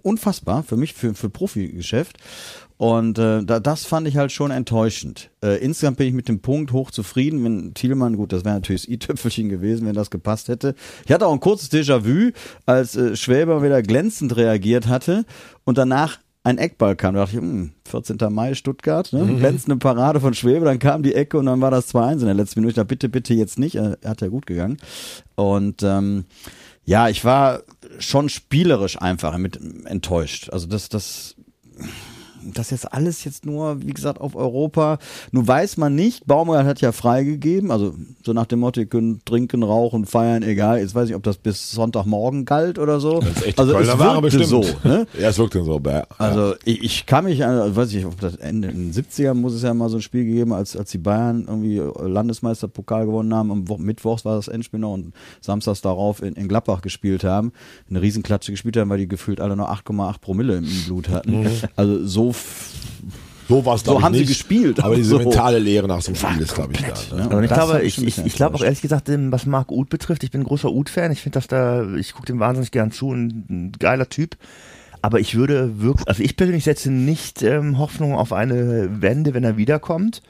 [0.02, 2.18] unfassbar für mich, für, für Profigeschäft.
[2.84, 5.30] Und äh, da, das fand ich halt schon enttäuschend.
[5.42, 8.82] Äh, insgesamt bin ich mit dem Punkt hoch zufrieden, wenn Thielmann, gut, das wäre natürlich
[8.82, 10.74] das i-Töpfelchen gewesen, wenn das gepasst hätte.
[11.06, 12.32] Ich hatte auch ein kurzes Déjà-vu,
[12.66, 15.24] als äh, Schwäber wieder glänzend reagiert hatte
[15.64, 17.14] und danach ein Eckball kam.
[17.14, 18.18] Da dachte ich, hm, 14.
[18.28, 19.34] Mai Stuttgart, ne?
[19.38, 22.34] glänzende Parade von Schwäbe, dann kam die Ecke und dann war das 2-1 in der
[22.34, 22.72] letzten Minute.
[22.72, 23.76] Ich dachte, bitte, bitte jetzt nicht.
[23.76, 24.76] Äh, hat ja gut gegangen.
[25.36, 26.26] Und ähm,
[26.84, 27.62] ja, ich war
[27.98, 30.50] schon spielerisch einfach mit enttäuscht.
[30.50, 31.34] Also das, das,
[32.52, 34.98] das jetzt alles jetzt nur, wie gesagt, auf Europa.
[35.32, 39.24] Nun weiß man nicht, Baumgart hat ja freigegeben, also so nach dem Motto, ihr könnt
[39.26, 40.78] trinken, rauchen, feiern, egal.
[40.78, 43.20] Jetzt weiß ich, ob das bis Sonntagmorgen galt oder so.
[43.20, 44.64] Das ist echt also Kölner es Ware wirkte bestimmt.
[44.64, 44.88] so.
[44.88, 45.06] Ne?
[45.18, 45.78] Ja, es wirkt dann so.
[45.78, 46.02] bäh.
[46.18, 49.54] Also ich, ich kann mich, an, weiß ich, ob das Ende in den 70ern muss
[49.54, 53.50] es ja mal so ein Spiel gegeben, als, als die Bayern irgendwie Landesmeisterpokal gewonnen haben.
[53.50, 57.52] Am Wo Mittwochs war das Endspiel noch und samstags darauf in, in Gladbach gespielt haben.
[57.88, 61.46] Eine Riesenklatsche gespielt haben, weil die gefühlt alle noch 8,8 Promille im Blut hatten.
[61.76, 62.33] Also so,
[63.48, 65.18] so war es, so haben sie gespielt, Aber diese so.
[65.18, 67.16] mentale Lehre nach so einem Spiel ist, glaube ich, da.
[67.16, 67.28] Ne?
[67.28, 70.24] Und ich Das glaube, ich, ich, ich glaube auch ehrlich gesagt, was Marc Uth betrifft,
[70.24, 71.12] ich bin ein großer Uth-Fan.
[71.12, 74.36] Ich finde, dass da, ich gucke dem wahnsinnig gern zu, ein, ein geiler Typ.
[75.04, 79.44] Aber ich würde wirklich, also ich persönlich setze nicht ähm, Hoffnung auf eine Wende, wenn
[79.44, 80.22] er wiederkommt.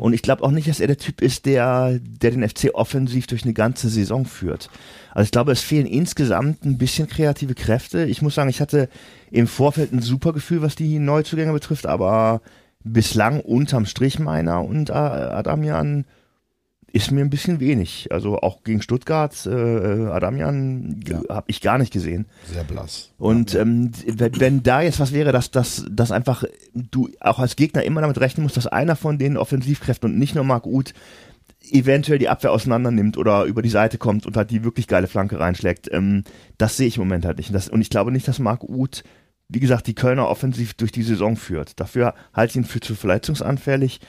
[0.00, 3.28] Und ich glaube auch nicht, dass er der Typ ist, der, der den FC offensiv
[3.28, 4.68] durch eine ganze Saison führt.
[5.12, 8.04] Also ich glaube, es fehlen insgesamt ein bisschen kreative Kräfte.
[8.06, 8.88] Ich muss sagen, ich hatte
[9.30, 12.40] im Vorfeld ein super Gefühl, was die Neuzugänge betrifft, aber
[12.82, 16.04] bislang unterm Strich meiner und Adamian
[16.92, 18.08] ist mir ein bisschen wenig.
[18.10, 21.20] Also auch gegen Stuttgart, äh, Adamian Ja.
[21.28, 22.26] habe ich gar nicht gesehen.
[22.50, 23.10] Sehr blass.
[23.18, 26.44] Und ähm, wenn, wenn da jetzt was wäre, dass, dass, dass einfach
[26.74, 30.34] du auch als Gegner immer damit rechnen musst, dass einer von den Offensivkräften und nicht
[30.34, 30.94] nur Marc Uth
[31.70, 35.08] eventuell die Abwehr auseinander nimmt oder über die Seite kommt und halt die wirklich geile
[35.08, 36.22] Flanke reinschlägt, ähm,
[36.58, 37.50] das sehe ich im Moment halt nicht.
[37.50, 39.02] Und, das, und ich glaube nicht, dass Marc Uth,
[39.48, 41.78] wie gesagt, die Kölner offensiv durch die Saison führt.
[41.80, 44.00] Dafür halte ich ihn für zu verletzungsanfällig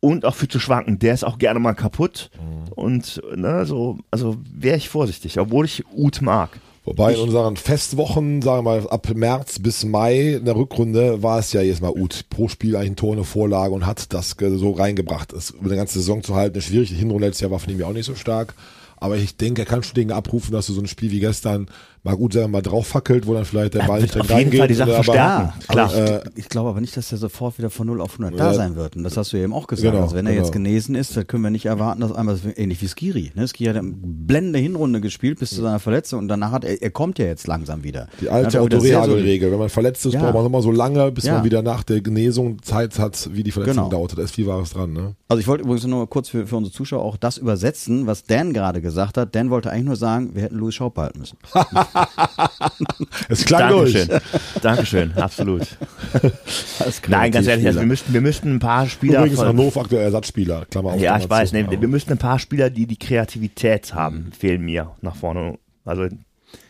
[0.00, 0.98] und auch viel zu schwanken.
[0.98, 2.30] Der ist auch gerne mal kaputt
[2.70, 6.60] und ne, so, also wäre ich vorsichtig, obwohl ich Uth mag.
[6.84, 11.38] Wobei in unseren Festwochen, sagen wir mal, ab März bis Mai in der Rückrunde war
[11.38, 12.30] es ja jedes Mal Uth.
[12.30, 15.34] Pro Spiel eigentlich ein Tor, eine Vorlage und hat das so reingebracht.
[15.34, 16.88] Das über eine ganze Saison zu halten, ist schwierig.
[16.88, 18.54] Die Hinrunde letztes Jahr war von ihm ja auch nicht so stark.
[18.96, 21.68] Aber ich denke, er kann schon Dinge abrufen, dass du so ein Spiel wie gestern
[22.02, 24.40] mal gut sagen, mal drauf fackelt, wo dann vielleicht der Ball nicht drin auf jeden
[24.40, 24.58] reingeht.
[24.60, 25.52] Fall die Sache aber- verstärken.
[25.68, 25.92] Klar.
[25.94, 28.54] aber ich, ich glaube aber nicht, dass er sofort wieder von 0 auf 100 da
[28.54, 28.96] sein wird.
[28.96, 29.90] Und das hast du ja eben auch gesagt.
[29.92, 30.44] Genau, also wenn er genau.
[30.44, 33.32] jetzt genesen ist, dann können wir nicht erwarten, dass einmal ähnlich wie Skiri.
[33.34, 33.46] Ne?
[33.48, 36.90] Skiri hat eine blendende Hinrunde gespielt bis zu seiner Verletzung und danach hat er, er
[36.90, 38.08] kommt ja jetzt langsam wieder.
[38.20, 39.50] Die Dann alte Autoreagel-Regel.
[39.52, 40.20] Wenn man verletzt ist, Ja.
[40.22, 41.34] braucht man immer so lange, bis Ja.
[41.34, 43.88] man wieder nach der Genesung Zeit hat, wie die Verletzung Genau.
[43.90, 44.16] dauert.
[44.18, 45.14] Da ist viel Wahres dran, ne?
[45.28, 48.52] Also ich wollte übrigens nur kurz für, für unsere Zuschauer auch das übersetzen, was Dan
[48.52, 49.34] gerade gesagt hat.
[49.34, 51.36] Dan wollte eigentlich nur sagen, wir hätten Louis Schaub behalten müssen.
[53.28, 53.92] Es klang durch.
[53.92, 54.20] Dankeschön.
[54.62, 55.62] Dankeschön, absolut.
[57.08, 59.20] Nein, ganz ehrlich, also wir müssten, wir müssten ein paar Spieler.
[59.20, 60.66] Übrigens Hannover aktuell Ersatzspieler.
[60.66, 61.00] Klammer auf.
[61.00, 64.92] ja, ich weiß, nee, wir müssten ein paar Spieler, die die Kreativität haben, fehlen mir
[65.00, 65.58] nach vorne.
[65.84, 66.06] Also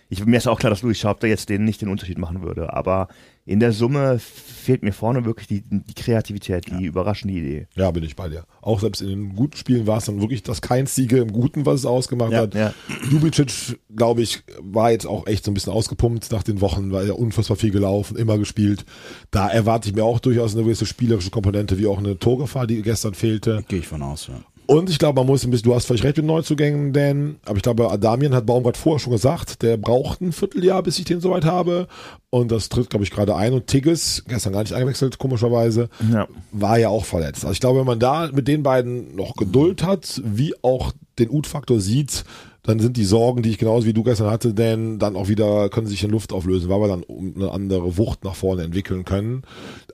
[0.08, 2.42] ich, mir ist auch klar, dass Louis Schaub da jetzt den nicht den Unterschied machen
[2.42, 3.08] würde, aber
[3.48, 7.66] in der Summe fehlt mir vorne wirklich die, die Kreativität, die überraschende Idee.
[7.74, 8.44] Ja, bin ich bei dir.
[8.60, 11.80] Auch selbst in den guten Spielen war es dann wirklich das Keinzige im Guten, was
[11.80, 12.54] es ausgemacht Ja, hat.
[12.54, 12.74] ja.
[13.10, 17.06] Jubicic, glaube ich, war jetzt auch echt so ein bisschen ausgepumpt nach den Wochen, weil
[17.06, 18.84] er unfassbar viel gelaufen, immer gespielt.
[19.30, 22.82] Da erwarte ich mir auch durchaus eine gewisse spielerische Komponente, wie auch eine Torgefahr, die
[22.82, 23.64] gestern fehlte.
[23.68, 24.34] Gehe ich von aus, ja.
[24.70, 27.56] Und ich glaube, man muss ein bisschen, du hast völlig recht mit Neuzugängen, denn, aber
[27.56, 31.22] ich glaube, Adamian hat Baumgart vorher schon gesagt, der braucht ein Vierteljahr, bis ich den
[31.22, 31.88] soweit habe.
[32.28, 33.54] Und das tritt, glaube ich, gerade ein.
[33.54, 36.28] Und Tigges, gestern gar nicht eingewechselt, komischerweise, Ja.
[36.52, 37.44] war ja auch verletzt.
[37.46, 41.30] Also ich glaube, wenn man da mit den beiden noch Geduld hat, wie auch den
[41.30, 42.24] Ut-Faktor sieht,
[42.68, 45.70] dann sind die Sorgen, die ich genauso wie du gestern hatte, denn dann auch wieder
[45.70, 49.06] können sich in Luft auflösen, weil wir dann um eine andere Wucht nach vorne entwickeln
[49.06, 49.42] können.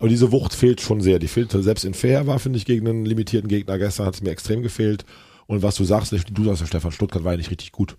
[0.01, 1.21] Aber diese Wucht fehlt schon sehr.
[1.21, 4.23] Die fehlte selbst in Fair war, finde ich, gegen einen limitierten Gegner gestern hat es
[4.23, 5.05] mir extrem gefehlt.
[5.47, 7.95] Und was du sagst, du sagst ja, Stefan Stuttgart war ja nicht richtig gut.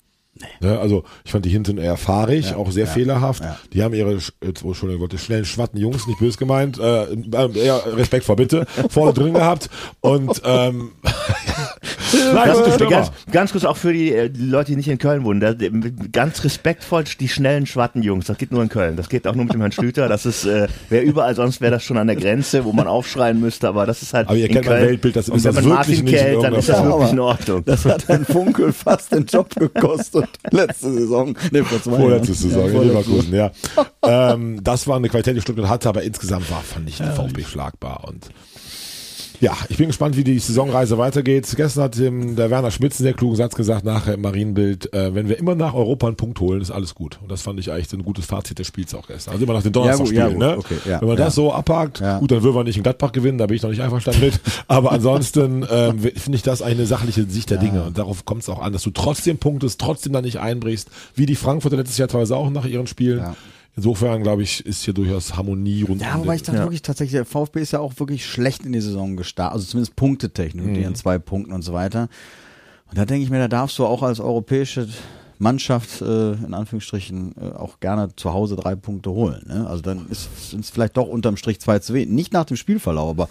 [0.59, 3.41] Ne, also ich fand die hinten eher fahrig, auch sehr fehlerhaft.
[3.41, 3.57] ja.
[3.71, 8.35] Die haben ihre, Entschuldigung, wollte schnellen schwatten Jungs, nicht böse gemeint, äh, äh, Respekt vor
[8.35, 9.69] Bitte, vorne drin gehabt.
[10.01, 10.91] Und ähm,
[12.15, 12.89] Stürmer.
[12.89, 15.39] ganz, ganz kurz auch für die, äh, die Leute, die nicht in Köln wohnen.
[15.39, 15.53] Da,
[16.11, 18.25] ganz respektvoll die schnellen schwatten Jungs.
[18.25, 18.95] Das geht nur in Köln.
[18.95, 20.07] Das geht auch nur mit dem Herrn Schlüter.
[20.07, 23.39] Das ist, äh, wäre überall sonst wäre das schon an der Grenze, wo man aufschreien
[23.39, 23.67] müsste.
[23.67, 24.27] Aber das ist halt.
[24.27, 24.89] Aber ihr in kennt mein Köln.
[24.89, 27.19] Weltbild, das ist wenn das man wirklich Martin nicht kennt, dann ist das wirklich in
[27.19, 27.65] Ordnung.
[27.65, 30.29] Das hat Herrn Funkel fast den Job gekostet.
[30.51, 31.35] Letzte Saison.
[31.51, 32.41] Nee, vor zwei Vorletzte Jahren.
[32.41, 32.87] Saison Ja, in.
[32.87, 33.51] Leverkusen, ja.
[34.03, 37.43] ähm, das war eine Qualität, die Stuttgart hatte, aber insgesamt war, fand ich, der VfB
[37.43, 38.05] schlagbar.
[38.07, 38.29] Und
[39.39, 41.51] ja, ich bin gespannt, wie die Saisonreise weitergeht.
[41.55, 45.13] Gestern hat ähm, der Werner Schmitz einen sehr klugen Satz gesagt, nachher im Marienbild, äh,
[45.13, 47.19] wenn wir immer nach Europa einen Punkt holen, ist alles gut.
[47.21, 49.33] Und das fand ich eigentlich so ein gutes Fazit des Spiels auch gestern.
[49.33, 50.57] Also immer nach den Donnerstagspielen, Ja, gut, ja, ne?
[50.57, 53.37] okay, ja, wenn man das so abhakt, gut, dann würden wir nicht in Gladbach gewinnen,
[53.37, 54.39] da bin ich noch nicht einverstanden mit.
[54.67, 57.83] Aber ansonsten ähm, finde ich das eigentlich eine sachliche Sicht der Dinge.
[57.83, 61.25] Und darauf kommt es auch an, dass du trotzdem punktest, trotzdem da nicht einbrichst, wie
[61.25, 63.19] die Frankfurter letztes Jahr teilweise auch nach ihren Spielen.
[63.75, 63.77] Ja.
[63.77, 67.25] Insofern, glaube ich, ist hier durchaus Harmonie rund Ja, wobei ich dachte wirklich tatsächlich, der
[67.25, 70.95] VfB ist ja auch wirklich schlecht in die Saison gestartet, also zumindest punktetechnisch mit ihren
[70.95, 72.07] zwei Punkten und so weiter.
[72.89, 74.87] Und da denke ich mir, da darfst du auch als europäische
[75.37, 79.43] Mannschaft äh, in Anführungsstrichen äh, auch gerne zu Hause drei Punkte holen.
[79.47, 79.67] Ne?
[79.67, 82.09] Also dann ist es vielleicht doch unterm Strich zwei zu wenig.
[82.09, 83.29] Nicht nach dem Spielverlauf, aber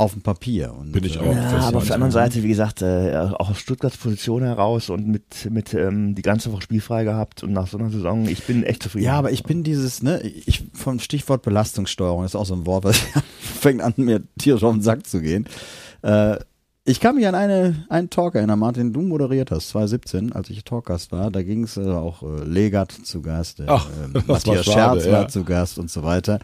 [0.00, 0.72] auf dem Papier.
[0.72, 1.34] Und, Bin ich äh, auch.
[1.34, 5.08] Ja, aber auf der anderen Seite, wie gesagt, äh, auch aus Stuttgarts Position heraus und
[5.08, 8.62] mit, mit ähm, die ganze Woche spielfrei gehabt und nach so einer Saison, ich bin
[8.62, 9.06] echt zufrieden.
[9.06, 12.64] Ja, aber ich bin dieses, ne, ich vom Stichwort Belastungssteuerung, das ist auch so ein
[12.64, 13.00] Wort, was
[13.40, 15.46] fängt an, mir tierisch auf den Sack zu gehen.
[16.02, 16.36] Äh,
[16.88, 20.64] ich kann mich an eine, einen Talk erinnern, Martin, du moderiert hast, 2017, als ich
[20.64, 24.64] Talkgast war, da ging es äh, auch äh, Legat zu Gast, äh, Ach, war Matthias
[24.64, 25.28] Scherz war ja.
[25.28, 26.40] zu Gast und so weiter.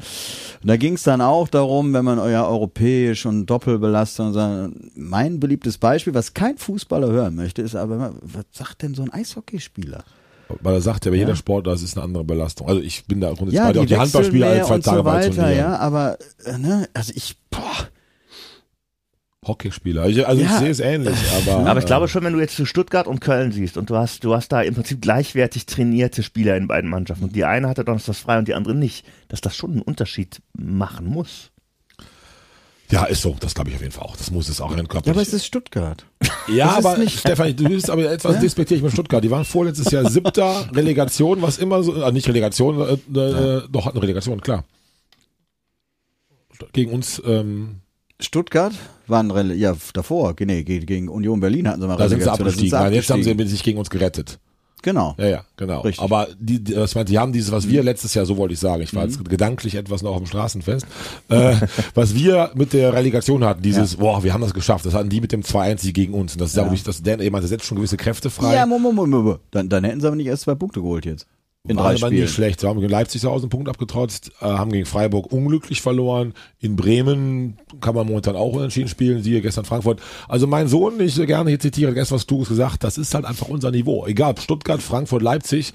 [0.62, 4.68] Und da ging es dann auch darum, wenn man euer europäisch und Doppelbelastung, und so,
[4.94, 9.10] mein beliebtes Beispiel, was kein Fußballer hören möchte, ist aber, was sagt denn so ein
[9.10, 10.04] Eishockeyspieler?
[10.60, 12.68] Weil er sagt ja, bei jeder Sport, das ist eine andere Belastung.
[12.68, 13.80] Also ich bin da grundsätzlich ja, bei dir.
[13.80, 17.12] Auch die die Handballspieler alle zwei und Tage so weiter, ja, aber äh, ne, also
[17.16, 17.88] ich, boah,
[19.46, 20.06] Hockeyspieler.
[20.08, 20.58] Ich, also ich Ja.
[20.58, 21.66] sehe es ähnlich, aber.
[21.70, 23.96] Aber ich äh, glaube schon, wenn du jetzt zu Stuttgart und Köln siehst und du
[23.96, 27.68] hast, du hast da im Prinzip gleichwertig trainierte Spieler in beiden Mannschaften und die eine
[27.68, 31.50] hatte donnerstags frei und die andere nicht, dass das schon einen Unterschied machen muss.
[32.90, 33.36] Ja, ist so.
[33.40, 34.16] Das glaube ich auf jeden Fall auch.
[34.16, 36.04] Das muss es auch rein ja, aber es ist Stuttgart.
[36.48, 39.24] Ja, Das aber Stefan, du bist aber etwas despektierlich mit Stuttgart.
[39.24, 43.86] Die waren vorletztes Jahr siebter Relegation, was immer so, äh, nicht Relegation, äh, äh, doch
[43.86, 44.64] hatten Relegation, klar.
[46.72, 47.80] Gegen uns, ähm,
[48.20, 48.72] Stuttgart
[49.06, 52.30] waren Rele ja davor, nee, ge- gegen Union Berlin hatten sie mal da sind sie
[52.30, 52.70] abgestiegen.
[52.78, 54.38] Nein, jetzt haben sie sich gegen uns gerettet.
[54.82, 55.14] Genau.
[55.16, 55.80] Ja, ja, genau.
[55.80, 56.04] Richtig.
[56.04, 58.82] Aber die, das meint, die haben dieses, was wir letztes Jahr, so wollte ich sagen,
[58.82, 60.86] ich war jetzt gedanklich etwas noch auf dem Straßenfest,
[61.30, 61.54] äh,
[61.94, 65.22] was wir mit der Relegation hatten, dieses, boah, wir haben das geschafft, das hatten die
[65.22, 66.34] mit dem 2-1 gegen uns.
[66.34, 68.56] Und das ist ja, wirklich, das, der, der setzt schon gewisse Kräfte frei.
[68.56, 69.40] Ja, Moment, Moment, Moment.
[69.52, 71.26] Dann, dann hätten sie aber nicht erst zwei Punkte geholt jetzt.
[71.66, 72.22] In War drei aber Spielen.
[72.24, 72.60] nicht schlecht.
[72.60, 76.34] Sie haben gegen Leipzig Hause einen Punkt abgetrotzt, äh, haben gegen Freiburg unglücklich verloren.
[76.60, 80.02] In Bremen kann man momentan auch unentschieden spielen, siehe gestern Frankfurt.
[80.28, 83.24] Also mein Sohn, ich so gerne hier zitiere gestern, was du gesagt das ist halt
[83.24, 84.04] einfach unser Niveau.
[84.06, 85.72] Egal, Stuttgart, Frankfurt, Leipzig,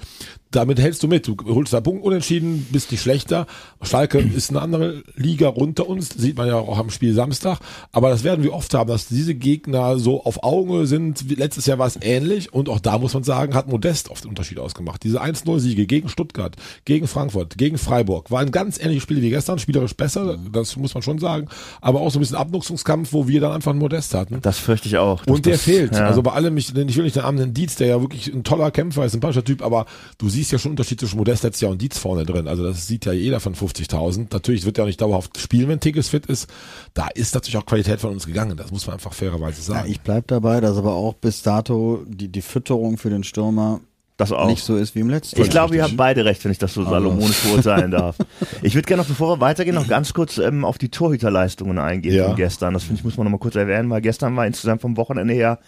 [0.50, 1.26] damit hältst du mit.
[1.26, 3.46] Du holst da Punkt unentschieden, bist nicht schlechter.
[3.82, 7.58] Schalke ist eine andere Liga runter uns, sieht man ja auch am Spiel Samstag.
[7.92, 11.38] Aber das werden wir oft haben, dass diese Gegner so auf Augenhöhe sind.
[11.38, 14.30] Letztes Jahr war es ähnlich und auch da muss man sagen, hat Modest oft den
[14.30, 15.02] Unterschied ausgemacht.
[15.04, 19.94] Diese 1-0-Siege gegen Stuttgart, gegen Frankfurt, gegen Freiburg waren ganz ähnliche Spiele wie gestern, spielerisch
[19.94, 21.48] besser, das muss man schon sagen.
[21.80, 24.40] Aber auch so ein bisschen Abnutzungskampf, wo wir dann einfach einen Modest hatten.
[24.42, 25.26] Das fürchte ich auch.
[25.26, 25.94] Und der das, fehlt.
[25.94, 26.06] Ja.
[26.06, 28.70] Also bei allem, ich, ich will nicht den armen Dietz, der ja wirklich ein toller
[28.70, 29.86] Kämpfer ist, ein sympathischer Typ, aber
[30.18, 32.48] du siehst ja schon Unterschied zwischen Modest letztes Jahr und Dietz vorne drin.
[32.48, 34.28] Also das sieht ja jeder von 50.000.
[34.32, 36.48] Natürlich wird er auch nicht dauerhaft spielen, wenn Tigges fit ist.
[36.94, 38.56] Da ist natürlich auch Qualität von uns gegangen.
[38.56, 39.90] Das muss man einfach fairerweise Ja, sagen.
[39.90, 43.80] ich bleib dabei, dass aber auch bis dato die, die Fütterung für den Stürmer
[44.16, 44.48] das auch.
[44.48, 45.46] nicht so ist wie im letzten Jahr.
[45.46, 48.16] Ich glaube, ihr habt beide recht, wenn ich das so salomonisch beurteilen darf.
[48.60, 52.14] Ich würde gerne noch, bevor wir weitergehen, noch ganz kurz ähm, auf die Torhüterleistungen eingehen
[52.14, 52.26] Ja.
[52.26, 52.74] von gestern.
[52.74, 55.32] Das finde ich, muss man noch mal kurz erwähnen, weil gestern war insgesamt vom Wochenende
[55.32, 55.58] her,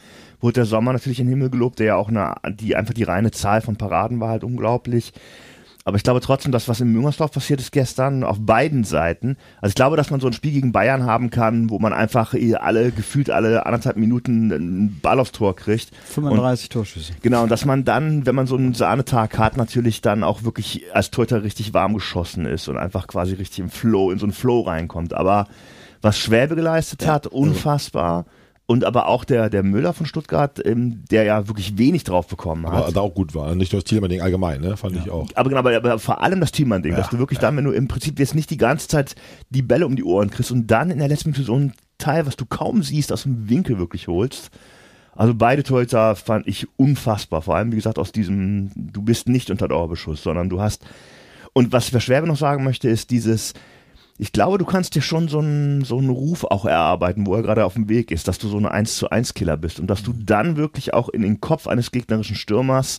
[0.43, 3.05] wurde der Sommer natürlich in den Himmel gelobt, der ja auch eine, die einfach die
[3.05, 5.13] reine Zahl von Paraden war halt unglaublich.
[5.85, 9.37] Aber ich glaube trotzdem, dass was in Müngersdorf passiert ist gestern auf beiden Seiten.
[9.61, 12.35] Also ich glaube, dass man so ein Spiel gegen Bayern haben kann, wo man einfach
[12.35, 15.91] eh alle gefühlt alle anderthalb Minuten einen Ball aufs Tor kriegt.
[16.07, 17.15] 35 Torschüsse.
[17.23, 20.85] Genau, und dass man dann, wenn man so einen Sahnetag hat, natürlich dann auch wirklich
[20.93, 24.33] als Torhüter richtig warm geschossen ist und einfach quasi richtig im Flow, in so einen
[24.33, 25.15] Flow reinkommt.
[25.15, 25.49] Aber
[26.01, 28.25] was Schwäbe geleistet hat, unfassbar.
[28.67, 32.67] Und aber auch der, der Müller von Stuttgart, ähm, der ja wirklich wenig drauf bekommen
[32.67, 32.85] hat.
[32.85, 33.55] aber da auch gut war.
[33.55, 34.77] Nicht nur das Thielmann-Ding allgemein, ne?
[34.77, 35.29] Fand ich auch.
[35.35, 37.89] Aber genau, aber, aber vor allem das Teammann-Ding, dass du wirklich dann, wenn du im
[37.89, 39.17] Prinzip jetzt nicht die ganze Zeit
[39.51, 42.25] die Bälle um die Ohren kriegst und dann in der letzten Minute so ein Teil,
[42.27, 44.51] was du kaum siehst, aus dem Winkel wirklich holst.
[45.15, 47.43] Also beide Torhüter fand ich unfassbar.
[47.43, 50.87] Vor allem, wie gesagt, aus diesem, du bist nicht unter Dauerbeschuss, sondern du hast.
[51.53, 53.53] Und was ich für Schwerbe noch sagen möchte, ist dieses,
[54.19, 57.43] ich glaube, du kannst dir schon so einen, so einen Ruf auch erarbeiten, wo er
[57.43, 59.89] gerade auf dem Weg ist, dass du so ein 1 zu 1 Killer bist und
[59.89, 62.99] dass du dann wirklich auch in den Kopf eines gegnerischen Stürmers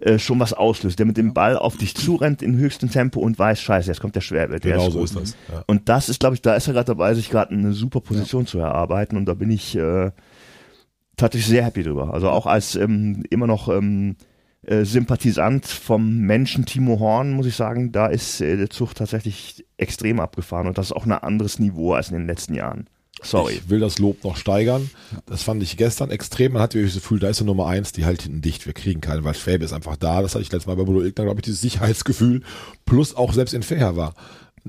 [0.00, 3.38] äh, schon was auslöst, der mit dem Ball auf dich zurennt in höchstem Tempo und
[3.38, 4.58] weiß, scheiße, jetzt kommt der Schwerbe.
[4.58, 5.36] Der Genau ist so ist das.
[5.52, 5.62] Ja.
[5.66, 8.46] Und das ist, glaube ich, da ist er gerade dabei, sich gerade eine super Position
[8.46, 10.10] zu erarbeiten und da bin ich äh,
[11.16, 12.12] tatsächlich sehr happy drüber.
[12.12, 14.16] Also auch als ähm, immer noch ähm,
[14.66, 19.64] äh, Sympathisant vom Menschen Timo Horn, muss ich sagen, da ist äh, der Zug tatsächlich
[19.76, 22.88] extrem abgefahren und das ist auch ein anderes Niveau als in den letzten Jahren.
[23.22, 23.54] Sorry.
[23.54, 24.90] Ich will das Lob noch steigern.
[25.26, 26.52] Das fand ich gestern extrem.
[26.52, 28.66] Man hatte wirklich das Gefühl, da ist eine Nummer eins, die halt hinten dicht.
[28.66, 30.20] Wir kriegen keinen, weil Schwäbe ist einfach da.
[30.20, 32.42] Das hatte ich letztes Mal bei Bodo Ilgner, glaube ich, dieses Sicherheitsgefühl.
[32.84, 34.14] Plus auch selbst in Fair war.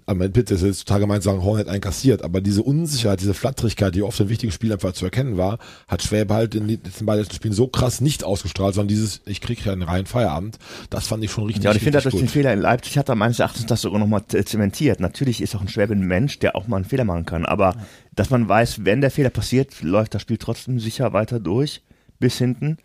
[0.05, 2.21] Aber bitte ist jetzt total gemeint sagen, Horn hat einen kassiert.
[2.21, 6.03] Aber diese Unsicherheit, diese Flatterigkeit, die oft in wichtigen Spielen einfach zu erkennen war, hat
[6.03, 9.39] Schwäbe halt in den letzten beiden letzten Spielen so krass nicht ausgestrahlt, sondern dieses, ich
[9.39, 10.59] krieg ja einen reinen Feierabend.
[10.89, 12.33] Das fand ich schon richtig, Ja, und ich finde, dass richtig durch den.
[12.33, 14.99] Fehler in Leipzig hat er meines Erachtens das sogar nochmal zementiert.
[14.99, 17.75] Natürlich ist auch ein Schwäbe ein Mensch, der auch mal einen Fehler machen kann, aber
[18.15, 21.81] dass man weiß, wenn der Fehler passiert, läuft das Spiel trotzdem sicher weiter durch,
[22.19, 22.77] bis hinten.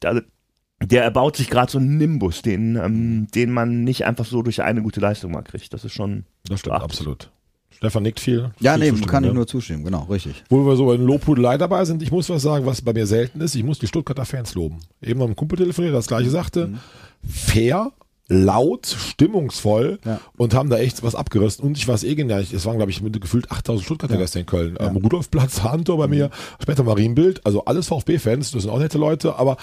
[0.00, 0.20] Da,
[0.82, 4.62] der erbaut sich gerade so einen Nimbus, den, ähm, den man nicht einfach so durch
[4.62, 5.72] eine gute Leistung mal kriegt.
[5.72, 6.90] Das ist schon Das stimmt, beachtlich.
[6.98, 7.30] absolut.
[7.70, 8.52] Stefan nickt viel.
[8.58, 10.44] Ja, Viel nee, kann ich nur zustimmen, genau, richtig.
[10.48, 13.40] Wo wir so in Lobhudelei dabei sind, ich muss was sagen, was bei mir selten
[13.42, 13.54] ist.
[13.54, 14.78] Ich muss die Stuttgarter Fans loben.
[15.02, 16.72] Eben noch einem Kumpel telefoniert, der das gleiche sagte.
[17.28, 17.92] Fair,
[18.28, 20.20] laut, stimmungsvoll Ja.
[20.36, 21.64] und haben da echt was abgerissen.
[21.64, 22.40] Und ich war es eh genial.
[22.50, 24.76] Es waren, glaube ich, mit gefühlt 8000 Stuttgarter gestern in Köln.
[24.80, 27.44] Ähm, Rudolfplatz, Handtor bei mir, später Marienbild.
[27.46, 29.38] Also alles VfB-Fans, das sind auch nette Leute.
[29.38, 29.56] Aber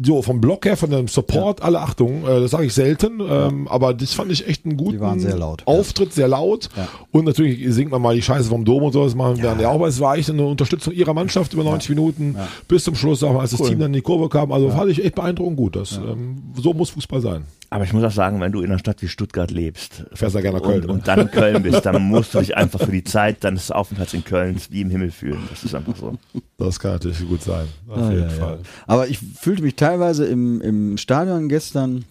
[0.00, 3.20] so vom Block her, von dem Support, alle Achtung, äh, das sage ich selten.
[3.20, 5.62] Ähm, aber das fand ich echt einen guten waren sehr laut.
[5.66, 6.68] Auftritt, sehr laut.
[6.76, 6.88] Ja.
[7.10, 9.60] Und natürlich singt man mal die Scheiße vom Dom und so, das machen wir dann
[9.60, 12.36] ja auch, aber es war echt eine Unterstützung ihrer Mannschaft über 90 Minuten
[12.68, 14.52] bis zum Schluss, auch als das Team dann in die Kurve kam.
[14.52, 15.76] Also fand ich echt beeindruckend gut.
[15.76, 17.44] Das, ähm, so muss Fußball sein.
[17.70, 20.40] Aber ich muss auch sagen, wenn du in einer Stadt wie Stuttgart lebst Fährst ja
[20.40, 20.92] gerne nach Köln, und, ne?
[20.94, 24.14] und dann in Köln bist, dann musst du dich einfach für die Zeit deines Aufenthalts
[24.14, 25.40] in Köln wie im Himmel fühlen.
[25.50, 26.16] Das ist einfach so.
[26.58, 27.66] Das kann natürlich gut sein.
[27.88, 28.54] Auf Ah, jeden ja, Fall.
[28.62, 28.68] ja.
[28.86, 32.04] Aber ich fühlte mich teilweise im, im Stadion gestern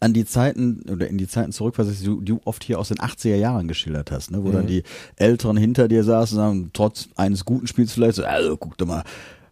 [0.00, 2.98] an die Zeiten oder in die Zeiten zurückversetzt, die du, du oft hier aus den
[2.98, 4.44] 80er Jahren geschildert hast, ne?
[4.44, 4.84] wo dann die
[5.16, 8.86] Älteren hinter dir saßen und sagen, trotz eines guten Spiels vielleicht so, also guck doch
[8.86, 9.02] mal,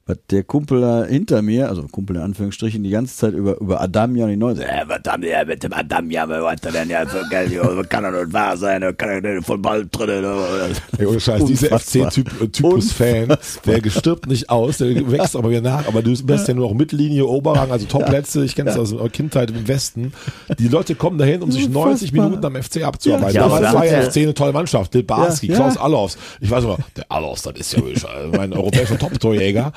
[0.06, 3.80] was der Kumpel da hinter mir, also Kumpel in Anführungsstrichen, die ganze Zeit über, über
[3.80, 7.28] Adamia und die Neuen, äh, was haben die mit dem Adamia, was denn ja für
[7.28, 10.24] Geld, kann doch nicht wahr sein, kann er denn von Ball drin.
[10.98, 11.76] Ey, ohne Scheiß, dieser.
[11.76, 16.68] FC-Typus-Fan, der gestirbt nicht aus, der wächst aber wieder nach, aber du bist ja nur
[16.68, 20.12] noch Mittellinie, Oberrang, also Topplätze, ich kenne es aus der Kindheit im Westen.
[20.58, 22.28] Die Leute kommen dahin, um sich 90 Unfassbar.
[22.28, 23.34] Minuten am FC abzuarbeiten.
[23.34, 25.48] Ja, Damals war ja FC eine tolle Mannschaft, Lil Barski.
[25.48, 26.16] Klaus Allofs.
[26.40, 29.72] Ich weiß aber, der Allofs, das ist ja wirklich äh, mein europäischer Top-Torjäger.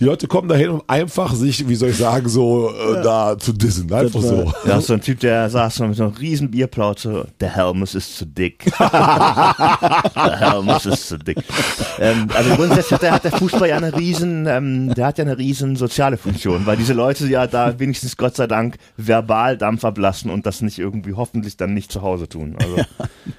[0.00, 3.52] Die Leute kommen dahin, um einfach sich, wie soll ich sagen, so äh, da zu
[3.52, 3.92] dissen.
[3.92, 4.52] Einfach so.
[4.64, 7.26] Ist so ein Typ, der saß mit so einem riesen Bierplauze.
[7.40, 8.64] Der Helmus ist zu dick.
[8.78, 11.38] der Helmus ist zu dick.
[11.98, 15.24] Ähm, also grundsätzlich hat der, hat der Fußball ja eine riesen, ähm, der hat ja
[15.24, 19.84] eine riesen soziale Funktion, weil diese Leute ja da wenigstens Gott sei Dank verbal Dampf
[19.84, 22.56] ablassen und das nicht irgendwie hoffentlich dann nicht zu Hause tun.
[22.60, 22.76] Also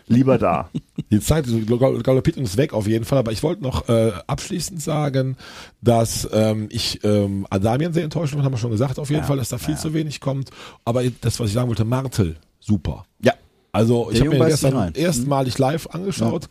[0.07, 0.69] lieber da.
[1.11, 4.81] Die Zeit gal- galoppiert uns weg auf jeden Fall, aber ich wollte noch äh, abschließend
[4.81, 5.37] sagen,
[5.81, 9.37] dass ähm, ich ähm, Adamian sehr enttäuscht bin, haben wir schon gesagt, auf jeden Fall,
[9.37, 10.51] dass da viel zu wenig kommt.
[10.85, 13.05] Aber das, was ich sagen wollte, Martel, super.
[13.23, 13.33] Ja.
[13.71, 16.47] Also ich habe mir gestern erstmalig live angeschaut.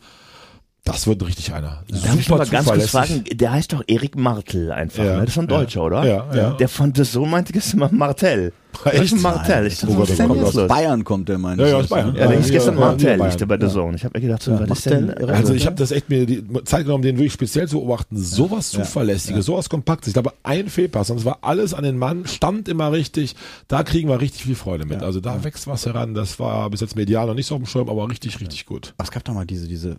[0.85, 1.83] Das wird richtig einer.
[1.89, 5.25] Darf ich noch mal ganz kurz fragen, der heißt doch Erik Martel einfach, Ja, ne?
[5.25, 6.05] Das ist ein ja, Deutscher, oder?
[6.05, 6.49] ja, ja.
[6.51, 8.53] Der von The Sohn meinte gestern mal Martell.
[8.83, 9.67] Was ist Martell?
[9.67, 10.67] Ich dachte, Oh Gott, was Aus los?
[10.67, 11.71] Bayern kommt der, meine Ja, ich.
[11.73, 12.15] ja, aus Bayern.
[12.15, 13.95] Ja, der hieß Ja, gestern ja, Martell, ja, der bei The Zone.
[13.97, 15.05] Ich habe mir gedacht, so, Ja, was ist denn?
[15.07, 18.15] Martell, Also ich habe das echt mir die Zeit genommen, den wirklich speziell zu beobachten.
[18.17, 20.07] Sowas Zuverlässiges, sowas Kompaktes.
[20.09, 23.35] Ich glaube, ein Fehlpass, sonst war alles an den Mann, stand immer richtig.
[23.67, 25.03] Da kriegen wir richtig viel Freude mit.
[25.03, 26.13] Also da wächst was heran.
[26.13, 28.93] Das war bis jetzt medial noch nicht so auf dem Schirm, aber richtig, richtig gut.
[28.97, 29.95] Ach, es gab doch mal diese, diese, äh,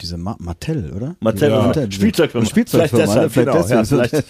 [0.00, 1.14] diese Ma Mattel, oder?
[1.20, 1.72] Martell, Ja.
[1.72, 1.90] ja.
[1.90, 2.46] Spielzeugfirma.
[2.46, 3.44] Spielzeugfirma, Vielleicht deshalb, ne?
[3.44, 3.84] genau, ja, deswegen.
[4.10, 4.24] vielleicht.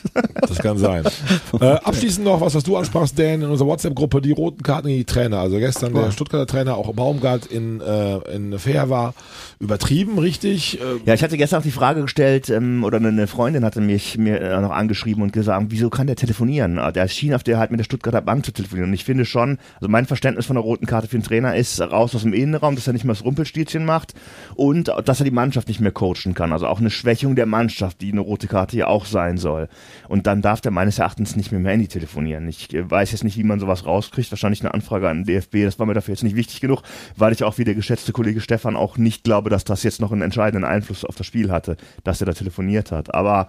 [0.51, 1.05] Das kann sein.
[1.61, 4.99] äh, abschließend noch, was, was du ansprachst, Dan, in unserer WhatsApp-Gruppe, die roten Karten gegen
[5.01, 5.39] die Trainer.
[5.41, 9.15] Also gestern der Stuttgarter Trainer, auch Baumgart in, äh, in Fair war,
[9.59, 10.81] übertrieben, richtig.
[10.81, 14.17] Äh, Ja, ich hatte gestern auch die Frage gestellt, ähm, oder eine Freundin hatte mich
[14.17, 16.79] mir äh, noch angeschrieben und gesagt, wieso kann der telefonieren?
[16.79, 18.91] Ah, Der schien auf der halt mit der Stuttgarter Bank zu telefonieren.
[18.91, 21.81] Und ich finde schon, also mein Verständnis von der roten Karte für den Trainer ist
[21.81, 24.15] raus aus dem Innenraum, dass er nicht mehr das Rumpelstilzchen macht
[24.55, 26.53] und dass er die Mannschaft nicht mehr coachen kann.
[26.53, 29.69] Also auch eine Schwächung der Mannschaft, die eine rote Karte ja auch sein soll.
[30.09, 32.47] Und dann darf der meines Erachtens nicht mehr mit dem Handy telefonieren.
[32.49, 34.31] Ich äh, weiß jetzt nicht, wie man sowas rauskriegt.
[34.31, 35.65] Wahrscheinlich eine Anfrage an den DFB.
[35.65, 36.83] Das war mir dafür jetzt nicht wichtig genug,
[37.17, 40.13] weil ich auch wie der geschätzte Kollege Stefan auch nicht glaube, dass das jetzt noch
[40.13, 43.15] einen entscheidenden Einfluss auf das Spiel hatte, dass er da telefoniert hat.
[43.15, 43.49] Aber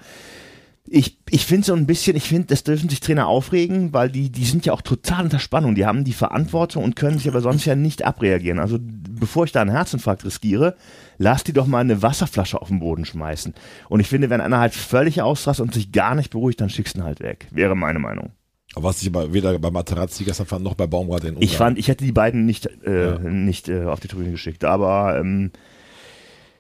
[0.92, 4.32] ich, ich finde so ein bisschen, ich finde, das dürfen sich Trainer aufregen, weil die,
[4.32, 5.76] die sind ja auch total unter Spannung.
[5.76, 8.60] Die haben die Verantwortung und können sich aber sonst ja nicht abreagieren.
[8.60, 10.76] Also bevor ich da einen Herzinfarkt riskiere,
[11.18, 13.54] lass die doch mal eine Wasserflasche auf den Boden schmeißen.
[13.88, 16.96] Und ich finde, wenn einer halt völlig ausrast und sich gar nicht beruhigt, dann schickst
[16.96, 17.48] du ihn halt weg.
[17.52, 18.32] Wäre meine Meinung.
[18.76, 21.44] Was ich aber weder bei Materazzi gestern fand, noch bei Baumgart in Ungarn.
[21.44, 24.64] Ich fand, ich hätte die beiden nicht, äh, nicht äh, auf die Tribüne geschickt.
[24.64, 25.52] Aber ähm,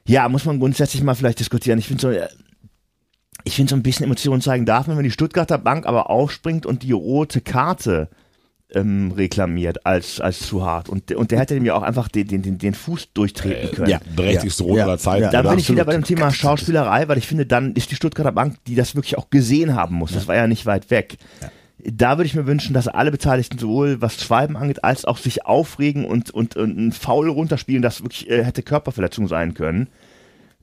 [0.05, 1.77] ja, muss man grundsätzlich mal vielleicht diskutieren.
[1.79, 2.27] Ich finde so, äh,
[3.43, 6.65] ich finde so ein bisschen Emotionen zeigen darf man, wenn die Stuttgarter Bank aber aufspringt
[6.65, 8.09] und die rote Karte
[8.73, 10.89] ähm, reklamiert als, als zu hart.
[10.89, 13.89] Und, und der hätte dem ja auch einfach den, den, den, den Fuß durchtreten können.
[13.89, 13.99] ja.
[14.15, 14.83] berechtigste Rote Ja.
[14.85, 15.23] aller Zeiten.
[15.23, 15.29] Ja.
[15.31, 15.51] Dann oder?
[15.51, 16.03] bin ich wieder bei dem.
[16.03, 19.75] Thema Schauspielerei, weil ich finde, dann ist die Stuttgarter Bank, die das wirklich auch gesehen
[19.75, 20.11] haben muss.
[20.11, 21.17] Das war ja nicht weit weg.
[21.83, 25.45] Da würde ich mir wünschen, dass alle Beteiligten sowohl was Schwalben angeht, als auch sich
[25.45, 29.87] aufregen und, und, und ein Foul runterspielen, das wirklich äh, hätte Körperverletzung sein können.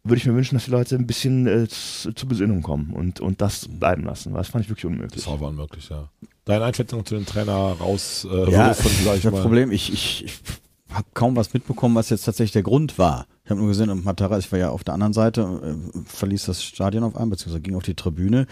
[0.04, 3.20] Würde ich mir wünschen, dass die Leute ein bisschen äh, zu, zur Besinnung kommen und,
[3.20, 4.32] und das bleiben lassen.
[4.32, 5.24] weil Das fand ich wirklich unmöglich.
[5.24, 6.08] Das war unmöglich, ja.
[6.44, 9.42] Deine Einschätzung zu dem Trainer raus, äh, Ja, von, sag ich das mal.
[9.42, 10.32] Problem, ich, ich, ich
[10.96, 13.26] habe kaum was mitbekommen, was jetzt tatsächlich der Grund war.
[13.44, 16.46] Ich habe nur gesehen, und Matara, ich war ja auf der anderen Seite, äh, verließ
[16.46, 18.46] das Stadion auf einmal, beziehungsweise ging auf die Tribüne.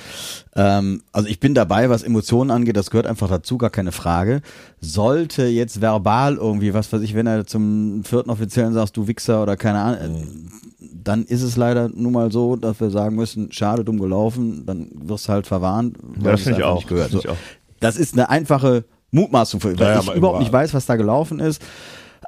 [0.55, 4.41] Ähm, also ich bin dabei, was Emotionen angeht, das gehört einfach dazu, gar keine Frage.
[4.81, 9.43] Sollte jetzt verbal irgendwie, was weiß ich, wenn er zum vierten Offiziellen sagst, du Wichser
[9.43, 13.51] oder keine Ahnung, äh, dann ist es leider nun mal so, dass wir sagen müssen,
[13.51, 15.97] schade, dumm gelaufen, dann wirst du halt verwarnt.
[16.23, 16.77] Ja, das finde ich auch.
[16.77, 17.13] nicht Gehört.
[17.13, 17.45] Das finde ich So.
[17.75, 17.81] auch.
[17.81, 21.41] Das ist eine einfache Mutmaßung für, weil Ja, ich überhaupt nicht weiß, was da gelaufen
[21.41, 21.61] ist.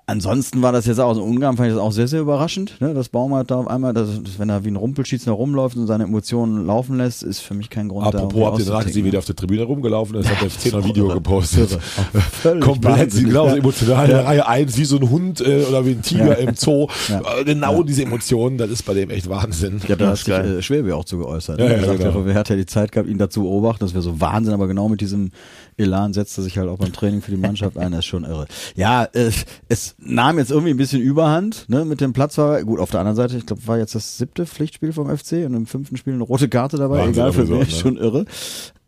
[0.09, 2.95] Ansonsten war das jetzt auch in Ungarn, fand ich das auch sehr, sehr überraschend, ne,
[2.95, 6.05] dass Baumart da auf einmal, dass, dass wenn er wie ein Rumpelschiedsner rumläuft und seine
[6.05, 8.19] Emotionen laufen lässt, ist für mich kein Grund da.
[8.19, 9.19] Apropos, habt ihr danach gesehen, wie der auszuticken.
[9.19, 10.29] auf der Tribüne rumgelaufen ist?
[10.29, 11.79] Hat der FC ein Video gepostet.
[12.43, 13.57] Komplett, wahnsinnig, genau, ja.
[13.57, 14.11] emotional.
[14.11, 16.49] In Reihe 1, wie so ein Hund äh, oder wie ein Tiger Ja.
[16.49, 16.87] im Zoo.
[17.09, 17.21] Ja.
[17.41, 19.81] Äh, Genau diese Emotionen, das ist bei dem echt Wahnsinn.
[19.89, 21.59] Ja, da hat sich äh, Schwäbe auch zu geäußert.
[21.59, 21.71] Ja, ne?
[21.73, 22.19] ja, er sagt, genau.
[22.21, 24.55] ja, wer hat ja die Zeit gehabt, ihn dazu zu beobachten, das wäre so Wahnsinn,
[24.55, 25.31] aber genau mit diesem
[25.77, 28.25] Elan setzt er sich halt auch beim Training für die Mannschaft ein, das ist schon
[28.25, 28.47] irre.
[28.75, 29.31] Ja, äh,
[29.69, 33.01] es nahm jetzt irgendwie ein bisschen Überhand, ne, mit dem Platz war, gut, auf der
[33.01, 36.15] anderen Seite, ich glaube, war jetzt das siebte Pflichtspiel vom FC und im fünften Spiel
[36.15, 37.67] eine rote Karte dabei, Wahnsinn, egal für aber so, wen, ne?
[37.67, 38.25] ist schon irre.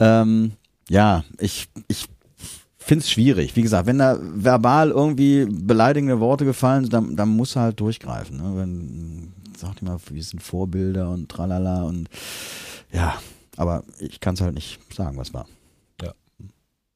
[0.00, 0.52] Ähm,
[0.88, 2.06] ja, ich, ich
[2.78, 3.54] finde es schwierig.
[3.56, 7.80] Wie gesagt, wenn da verbal irgendwie beleidigende Worte gefallen sind, dann, dann muss er halt
[7.80, 8.38] durchgreifen.
[8.38, 8.52] Ne?
[8.56, 12.08] Wenn, sagt immer, wir sind Vorbilder und tralala und
[12.90, 13.18] ja,
[13.58, 15.46] Aber ich kann es halt nicht sagen, was war.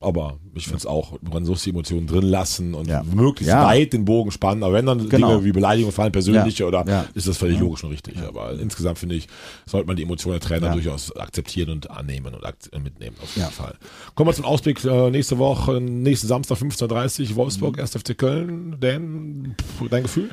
[0.03, 3.03] Aber ich finde es auch, man muss die Emotionen drin lassen und Ja.
[3.05, 3.64] möglichst Ja.
[3.66, 4.62] weit den Bogen spannen.
[4.62, 5.28] Aber wenn dann Genau.
[5.30, 6.68] Dinge wie Beleidigungen fallen, persönliche Ja.
[6.68, 8.18] oder ist das völlig logisch und richtig.
[8.26, 9.28] Aber insgesamt finde ich,
[9.66, 13.50] sollte man die Emotionen der Trainer durchaus akzeptieren und annehmen und mitnehmen auf jeden.
[13.50, 13.74] Fall.
[14.14, 17.92] Kommen wir zum Ausblick äh, nächste Woche, nächsten Samstag 15.30 Wolfsburg, 1.
[17.96, 18.76] FC Köln.
[18.80, 19.55] Dan,
[19.90, 20.30] dein Gefühl?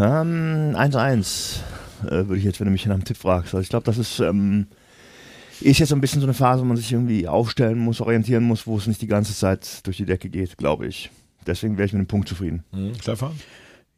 [0.00, 1.60] Ähm, 1-1
[2.06, 3.54] äh, würde ich jetzt, wenn du mich nach einem Tipp fragst.
[3.54, 4.66] Also ich glaube, das ist, ähm,
[5.64, 8.44] ist jetzt so ein bisschen so eine Phase, wo man sich irgendwie aufstellen muss, orientieren
[8.44, 11.10] muss, wo es nicht die ganze Zeit durch die Decke geht, glaube ich.
[11.46, 12.64] Deswegen wäre ich mit einem Punkt zufrieden.
[12.72, 13.32] Hm, Stefan?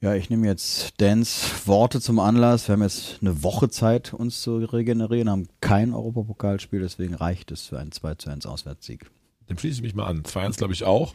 [0.00, 2.68] Ja, ich nehme jetzt Dans Worte zum Anlass.
[2.68, 7.62] Wir haben jetzt eine Woche Zeit, uns zu regenerieren, haben kein Europapokalspiel, deswegen reicht es
[7.62, 9.10] für einen 2 zu 1 Auswärtssieg.
[9.48, 10.22] Dem schließe ich mich mal an.
[10.22, 11.14] 2-1 glaube ich auch.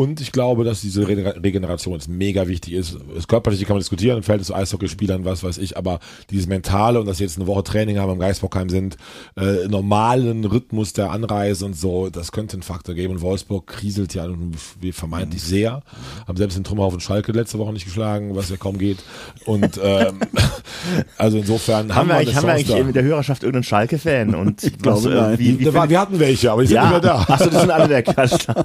[0.00, 2.96] Und ich glaube, dass diese Re- Regeneration jetzt mega wichtig ist.
[3.14, 6.98] Das Körperliche kann man diskutieren im Verhältnis zu Eishockeyspielern, was weiß ich, aber dieses Mentale
[7.00, 8.96] und dass sie jetzt eine Woche Training haben, am Geisbockheim sind,
[9.36, 13.12] äh, normalen Rhythmus der Anreise und so, das könnte ein Faktor geben.
[13.12, 14.26] Und Wolfsburg kriselt ja
[14.92, 15.82] vermeintlich sehr.
[16.26, 18.98] Haben selbst den Trümmerhaufen Schalke letzte Woche nicht geschlagen, was ja kaum geht.
[19.44, 20.20] Und ähm,
[21.18, 24.34] also insofern Haben, wir eine eigentlich, haben wir eigentlich mit der Hörerschaft irgendeinen Schalke-Fan?
[24.34, 25.38] Und ich glaube, nein.
[25.38, 25.72] Wie, wie da.
[25.72, 27.16] findet- wir hatten welche, aber die sind ja, mehr da.
[27.28, 28.08] achso, das sind alle weg.
[28.16, 28.64] Alles klar.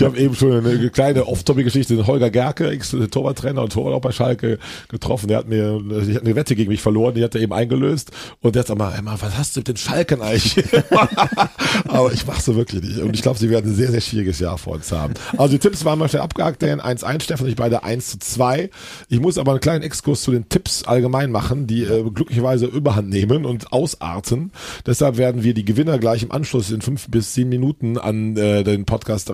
[0.00, 4.12] Ich habe eben schon eine kleine Off-Topic-Geschichte, den Holger Gerke, Ex-Torwarttrainer und Torwart auch bei
[4.12, 5.28] Schalke getroffen.
[5.28, 5.78] Der hat mir,
[6.08, 8.10] ich hatte eine Wette gegen mich verloren, die hat er eben eingelöst.
[8.40, 10.64] Und der hat gesagt, Emma, was hast du mit den Schalken eigentlich?
[11.88, 13.00] Aber ich mach's so wirklich nicht.
[13.00, 15.12] Und ich glaube, sie werden ein sehr, sehr schwieriges Jahr vor uns haben.
[15.36, 18.18] Also die Tipps waren mal schnell abgehakt, denn 1-1, Stefan und ich beide 1 zu
[18.20, 18.70] 2.
[19.10, 23.10] Ich muss aber einen kleinen Exkurs zu den Tipps allgemein machen, die äh, glücklicherweise Überhand
[23.10, 24.50] nehmen und ausarten.
[24.86, 28.64] Deshalb werden wir die Gewinner gleich im Anschluss in fünf bis zehn Minuten an äh,
[28.64, 29.28] den Podcast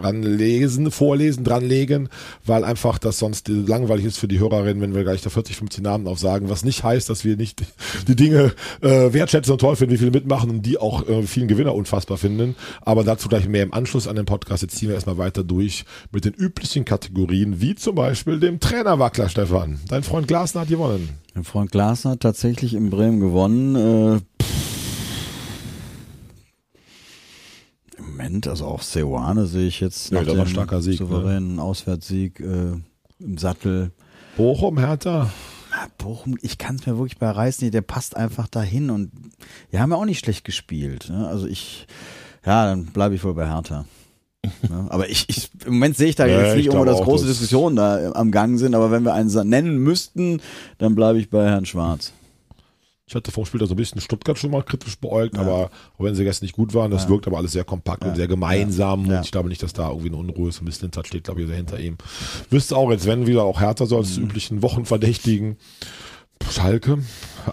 [0.56, 2.08] ranlesen, vorlesen, dranlegen,
[2.44, 5.82] weil einfach das sonst langweilig ist für die Hörerinnen, wenn wir gleich da 40, 50
[5.82, 7.62] Namen aufsagen, was nicht heißt, dass wir nicht
[8.08, 11.48] die Dinge äh, wertschätzen und toll finden, wie viele mitmachen und die auch äh, vielen
[11.48, 12.56] Gewinner unfassbar finden.
[12.82, 14.62] Aber dazu gleich mehr im Anschluss an den Podcast.
[14.62, 19.28] Jetzt ziehen wir erstmal weiter durch mit den üblichen Kategorien, wie zum Beispiel dem Trainerwackler,
[19.28, 19.78] Stefan.
[19.88, 21.08] Dein Freund Glasner hat gewonnen.
[21.34, 23.76] Mein Freund Glasner hat tatsächlich in Bremen gewonnen.
[23.76, 24.20] Äh,
[27.98, 31.06] Im Moment, also auch Seoane sehe ich jetzt Ja, nach dem starker Sieg, ne?
[31.06, 32.72] souveränen Auswärtssieg äh,
[33.18, 33.90] im Sattel.
[34.36, 35.30] Bochum, Hertha.
[35.72, 39.10] Ah, Bochum, ich kann es mir wirklich bei Reis nicht, der passt einfach dahin und
[39.70, 41.08] wir haben ja auch nicht schlecht gespielt.
[41.10, 41.26] Ne?
[41.26, 41.86] Also ich,
[42.44, 43.84] ja, dann bleibe ich wohl bei Hertha.
[44.68, 44.86] Ne?
[44.90, 47.04] Aber ich, ich, im Moment sehe ich da Ja, jetzt ich nicht irgendwo, glaube dass
[47.06, 50.40] große das- Diskussionen da am Gang sind, aber wenn wir einen nennen müssten,
[50.78, 52.12] dann bleibe ich bei Herrn Schwarz.
[53.08, 56.00] Ich hatte vom Spiel da so ein bisschen Stuttgart schon mal kritisch beäugt, aber auch
[56.04, 57.10] wenn sie gestern nicht gut waren, das Ja.
[57.10, 59.06] wirkt aber alles sehr kompakt und sehr gemeinsam.
[59.06, 59.18] Ja.
[59.18, 60.60] Und ich glaube nicht, dass da irgendwie eine Unruhe ist.
[60.60, 61.98] Miss Lintat steht, glaube ich, sehr hinter ihm.
[62.50, 64.24] Wüsste auch jetzt, wenn wieder auch Hertha so als Mhm.
[64.24, 65.56] üblichen Wochenverdächtigen.
[66.50, 66.98] Schalke,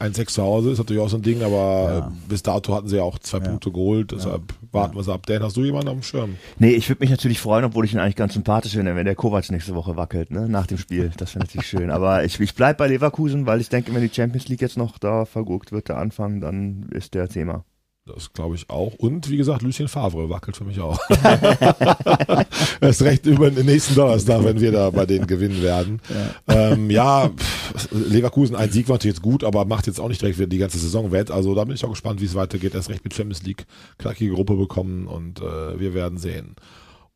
[0.02, 2.00] 1-6 zu Hause ist natürlich auch so ein Ding, aber Ja.
[2.08, 3.44] äh, bis dato hatten sie ja auch zwei Ja.
[3.46, 4.42] Punkte geholt, deshalb
[4.72, 5.26] warten wir es ab.
[5.26, 6.36] Dan, hast du jemanden auf dem Schirm?
[6.60, 9.16] Nee, ich würde mich natürlich freuen, obwohl ich ihn eigentlich ganz sympathisch finde, wenn der
[9.16, 11.12] Kovac nächste Woche wackelt, ne, nach dem Spiel.
[11.18, 11.92] Das wäre natürlich schön.
[11.92, 14.98] Aber ich, ich bleib bei Leverkusen, weil ich denke, wenn die Champions League jetzt noch
[14.98, 17.64] da verguckt wird, der Anfang, dann ist der Thema.
[18.06, 18.96] Das glaube ich auch.
[18.96, 21.00] Und wie gesagt, Lucien Favre wackelt für mich auch.
[22.82, 26.02] Erst recht über den nächsten Donnerstag, wenn wir da bei denen gewinnen werden.
[26.50, 30.10] Ja, ähm, ja pff, Leverkusen, ein Sieg war natürlich jetzt gut, aber macht jetzt auch
[30.10, 31.32] nicht direkt wieder die ganze Saison wett.
[31.32, 32.76] Also da bin ich auch gespannt, wie es weitergeht.
[32.76, 33.66] Erst recht mit Champions League
[33.98, 36.58] knackige Gruppe bekommen und äh, wir werden sehen.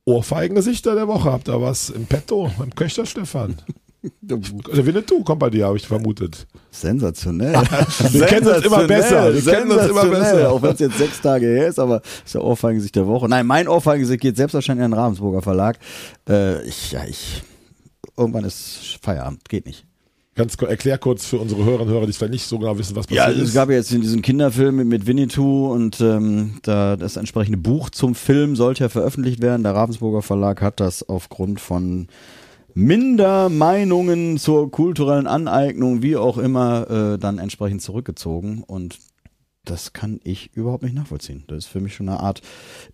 [0.05, 3.57] Ohrfeigengesichter der Woche, habt ihr was im Petto, beim Köchter Stefan?
[4.21, 6.45] Der Winnetou kommt bei dir, habe ich vermutet.
[6.71, 7.53] Sensationell.
[8.11, 9.33] Wir kennen uns immer besser.
[9.33, 10.19] Wir kennen uns immer Sensationell.
[10.35, 10.51] besser.
[10.51, 13.27] Auch wenn es jetzt sechs Tage her ist, aber ist der Ohrfeigengesicht der Woche.
[13.27, 15.79] Nein, mein Ohrfeigengesicht geht selbstverständlich an den Ravensburger Verlag.
[16.29, 17.41] Äh, ich, ja, ich,
[18.15, 19.85] irgendwann ist Feierabend, geht nicht.
[20.35, 22.95] Ganz kurz, erklär kurz für unsere Hörerinnen und Hörer, die vielleicht nicht so genau wissen,
[22.95, 23.55] was Ja, passiert es ist.
[23.55, 28.13] gab ja jetzt diesen Kinderfilm mit, mit Winnetou und ähm, da das entsprechende Buch zum
[28.13, 29.63] Film sollte ja veröffentlicht werden.
[29.63, 32.07] Der Ravensburger Verlag hat das aufgrund von
[32.77, 38.99] Mindermeinungen zur kulturellen Aneignung, wie auch immer, äh, dann entsprechend zurückgezogen und
[39.65, 41.43] das kann ich überhaupt nicht nachvollziehen.
[41.47, 42.43] Das ist für mich schon eine Art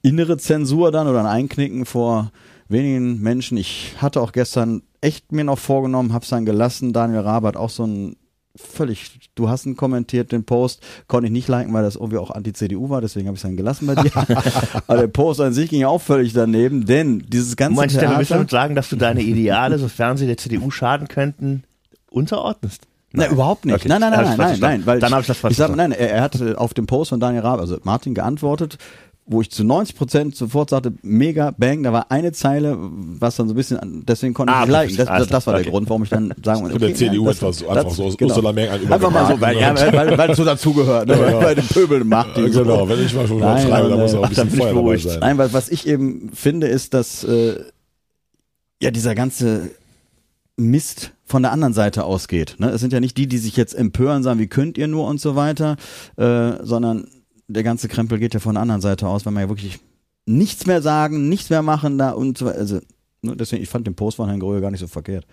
[0.02, 2.32] innere Zensur dann oder ein Einknicken vor
[2.70, 3.58] wenigen Menschen.
[3.58, 6.94] Ich hatte auch gestern echt mir noch vorgenommen, hab's dann gelassen.
[6.94, 8.16] Daniel Raab hat auch so ein
[8.56, 12.32] völlig, du hast ihn kommentiert, den Post, konnte ich nicht liken, weil das irgendwie auch
[12.32, 14.12] Anti-CDU war, deswegen habe ich es dann gelassen bei dir.
[14.88, 18.00] Aber der Post an sich ging ja auch völlig daneben, denn dieses ganze Meinst du,
[18.00, 18.34] du willst Theater...
[18.36, 21.64] damit sagen, dass du deine Ideale, sofern sie der CDU schaden könnten,
[22.10, 22.84] unterordnest?
[23.12, 23.76] Nein, überhaupt nicht.
[23.76, 24.86] Okay, nein, nein, nein, ich nein, nein, verstanden.
[24.88, 25.92] weil Dann hab ich das falsch ich sag, verstanden.
[25.92, 28.78] nein, er, er hat äh, auf dem Post von Daniel Raab, also Martin geantwortet,
[29.26, 33.48] wo ich zu 90 Prozent sofort sagte, mega, bang, da war eine Zeile, was dann
[33.48, 34.98] so ein bisschen, deswegen konnte ich Ah, nicht liken.
[34.98, 35.70] Das, das, das war der okay.
[35.72, 38.32] Grund, warum ich dann sagen Von der CDU etwas, das- einfach so aus genau.
[38.34, 41.18] Ursula Merkel Einfach mal so, weil, ja, weil, weil, weil es so dazugehört, ne?
[41.18, 42.36] weil, weil den Pöbel macht.
[42.38, 42.64] Ja, die so.
[42.64, 45.20] genau, wenn ich mal schon Nein, schreibe, dann muss auch ein bisschen Feuer dabei sein.
[45.22, 47.64] Nein, weil was ich eben finde, ist, dass äh,
[48.82, 49.72] ja dieser ganze
[50.58, 52.56] Mist von der anderen Seite ausgeht.
[52.60, 52.70] Ne?
[52.72, 55.20] Es sind ja nicht die, die sich jetzt empören, sagen, wie könnt ihr nur und
[55.22, 55.78] so weiter,
[56.18, 57.08] äh, sondern
[57.54, 59.80] der ganze Krempel geht ja von der anderen Seite aus, wenn man ja wirklich
[60.26, 62.48] nichts mehr sagen, nichts mehr machen da und so.
[62.48, 62.80] Also,
[63.22, 65.26] ne, deswegen, ich fand den Post von Herrn Gröhe gar nicht so verkehrt.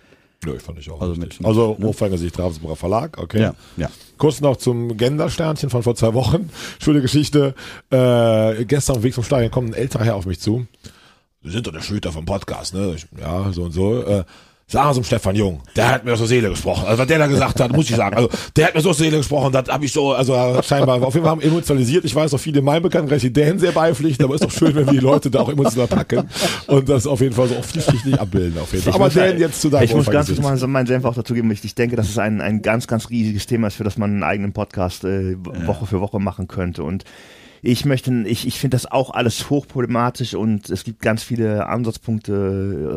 [0.44, 1.00] Nö, fand ich auch.
[1.00, 3.42] Also Also, mit- also Ohrfeigengesicht Ravensburger Verlag, okay.
[3.42, 3.90] Ja, ja.
[4.16, 6.48] Kurz noch zum Gendersternchen von vor zwei Wochen.
[6.82, 7.54] Schöne Geschichte.
[7.90, 10.66] Äh, gestern auf dem Weg zum Stadion kommt ein älterer Herr auf mich zu.
[11.42, 12.94] Sie sind doch der Schlüter vom Podcast, ne?
[12.96, 14.02] Ich, ja, so und so.
[14.02, 14.24] Äh,
[14.70, 16.84] Sagen Sie Stefan Jung, der hat mir aus der Seele gesprochen.
[16.86, 18.16] Also was der da gesagt hat, muss ich sagen.
[18.16, 21.02] Also der hat mir so aus der Seele gesprochen, das habe ich so, also scheinbar
[21.02, 22.04] auf jeden Fall haben emotionalisiert.
[22.04, 24.72] Ich weiß auch viele in meinem Bekanntenkreis, die denen sehr beipflichten, aber ist doch schön,
[24.76, 26.28] wenn wir die Leute da auch emotional packen
[26.68, 28.60] und das auf jeden Fall so offensichtlich abbilden.
[28.60, 28.90] Auf jeden Fall.
[28.90, 31.04] Ich Aber muss- Dan jetzt zu deinem Ich muss ganz kurz mal so meinen Senf
[31.04, 31.50] auch dazu geben.
[31.50, 34.10] Ich, ich denke, dass es ein, ein ganz, ganz riesiges Thema ist, für das man
[34.12, 36.84] einen eigenen Podcast äh, Woche für Woche machen könnte.
[36.84, 37.02] Und
[37.62, 42.32] ich möchte, ich, ich finde das auch alles hochproblematisch und es gibt ganz viele Ansatzpunkte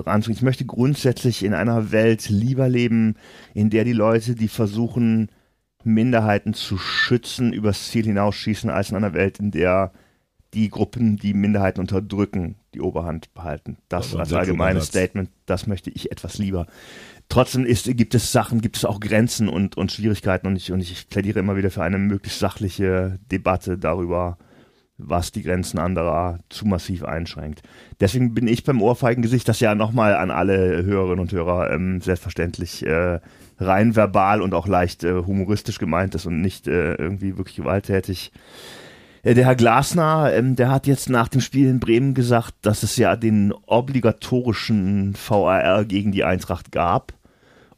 [0.06, 0.38] äh, ranzugehen.
[0.38, 3.16] Ich möchte grundsätzlich in einer Welt lieber leben,
[3.54, 5.30] in der die Leute, die versuchen,
[5.84, 9.92] Minderheiten zu schützen, übers Ziel hinausschießen, als in einer Welt, in der
[10.54, 13.78] die Gruppen, die Minderheiten unterdrücken, die Oberhand behalten.
[13.90, 14.86] Das Also als allgemeines.
[14.86, 16.68] Statement, das möchte ich etwas lieber.
[17.28, 20.82] Trotzdem ist, gibt es Sachen, gibt es auch Grenzen und, und Schwierigkeiten und ich, und
[20.82, 24.38] ich plädiere immer wieder für eine möglichst sachliche Debatte darüber,
[24.98, 27.64] was die Grenzen anderer zu massiv einschränkt.
[28.00, 32.86] Deswegen bin ich beim Ohrfeigengesicht, das ja nochmal an alle Hörerinnen und Hörer ähm, selbstverständlich
[32.86, 33.20] äh,
[33.60, 38.32] rein verbal und auch leicht äh, humoristisch gemeint ist und nicht äh, irgendwie wirklich gewalttätig.
[39.24, 42.84] Äh, Der Herr Glasner, ähm, der hat jetzt nach dem Spiel in Bremen gesagt, dass
[42.84, 47.14] es ja den obligatorischen VAR gegen die Eintracht gab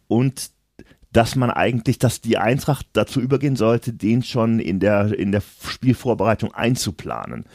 [0.07, 0.51] und
[1.15, 5.41] dass man eigentlich, dass die Eintracht dazu übergehen sollte, den schon in der, in der
[5.65, 7.45] Spielvorbereitung einzuplanen.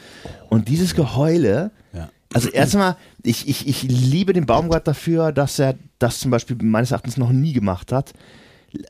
[0.48, 2.08] Und dieses Geheule, Ja.
[2.32, 6.90] also erstmal, ich, ich, ich liebe den Baumgart dafür, dass er das zum Beispiel meines
[6.90, 8.14] Erachtens noch nie gemacht hat.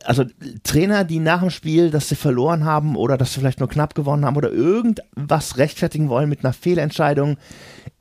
[0.05, 0.25] Also
[0.62, 3.95] Trainer, die nach dem Spiel, dass sie verloren haben oder dass sie vielleicht nur knapp
[3.95, 7.39] gewonnen haben oder irgendwas rechtfertigen wollen mit einer Fehlentscheidung,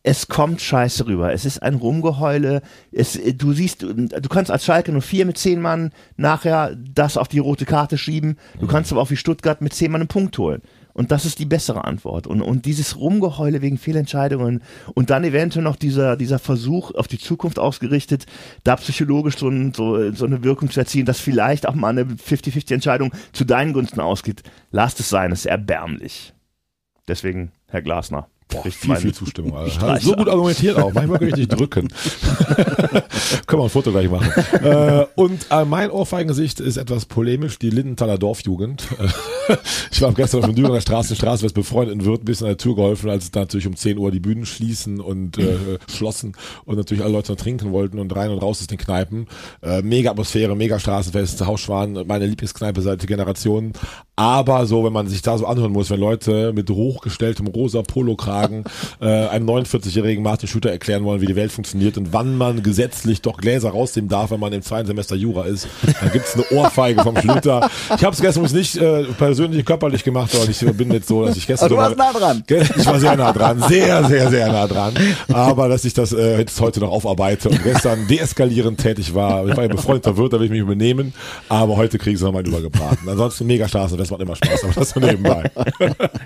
[0.04, 1.34] es kommt scheiße rüber.
[1.34, 2.62] Es ist ein Rumgeheule.
[2.91, 7.28] Es, du siehst, du kannst als Schalke nur vier mit zehn Mann nachher das auf
[7.28, 8.38] die rote Karte schieben.
[8.60, 10.62] Du kannst aber auch wie Stuttgart mit zehn Mann einen Punkt holen.
[10.93, 12.28] Und das ist die bessere Antwort.
[12.28, 14.64] Und, und dieses Rumgeheule wegen Fehlentscheidungen
[14.95, 18.26] und dann eventuell noch dieser, dieser Versuch auf die Zukunft ausgerichtet,
[18.64, 22.04] da psychologisch so, ein, so, so eine Wirkung zu erzielen, dass vielleicht auch mal eine
[22.04, 24.43] 50-50-Entscheidung zu deinen Gunsten ausgeht.
[24.72, 26.34] Lasst es sein, es ist erbärmlich.
[27.08, 28.28] Deswegen, Herr Glasner.
[28.52, 29.56] Boah, viel, viel Zustimmung.
[29.56, 29.72] Alter.
[29.72, 30.02] Streicher.
[30.02, 30.91] So gut argumentiert auch.
[30.91, 31.88] Manchmal kann ich dich drücken.
[33.45, 34.32] Können wir ein Foto gleich machen.
[34.64, 38.88] äh, und äh, mein Ohrfeigengesicht ist etwas polemisch, die Lindenthaler Dorfjugend.
[39.91, 42.58] ich war gestern auf dem Dürener Straße, Straße, befreundet in Wirt, ein bisschen an der
[42.58, 46.34] Tür geholfen, als natürlich um 10 Uhr die Bühnen schließen und äh, schlossen
[46.66, 49.28] und natürlich alle Leute noch trinken wollten und rein und raus aus den Kneipen.
[49.62, 53.74] Äh, mega Atmosphäre, mega Straßenfest, Hausschwan, meine Lieblingskneipe seit Generationen.
[54.16, 58.38] Aber so, wenn man sich da so anhören muss, wenn Leute mit hochgestelltem rosa Polokragen
[59.01, 63.21] äh, einem 49-jährigen Martin Schütter erklären wollen, wie die Welt funktioniert und wann man gesetzlich
[63.21, 65.67] doch Gläser rausnehmen darf, wenn man im zweiten Semester Jura ist,
[65.99, 67.69] dann gibt's eine Ohrfeige vom Schlüter.
[67.95, 71.35] Ich habe es gestern nicht äh, persönlich körperlich gemacht, aber ich bin jetzt so, dass
[71.37, 71.73] ich gestern...
[71.73, 72.43] Aber du warst nah dran.
[72.47, 74.93] ich war sehr nah dran, sehr, sehr, sehr nah dran.
[75.31, 79.47] Aber dass ich das äh, jetzt heute noch aufarbeite und gestern deeskalierend tätig war.
[79.47, 81.13] Ich war ja befreundeter Wirt, da will ich mich übernehmen.
[81.47, 83.07] Aber heute kriege ich es nochmal übergebraten.
[83.07, 84.63] Ansonsten mega Straße, das macht immer Spaß.
[84.63, 85.49] Aber das so nebenbei.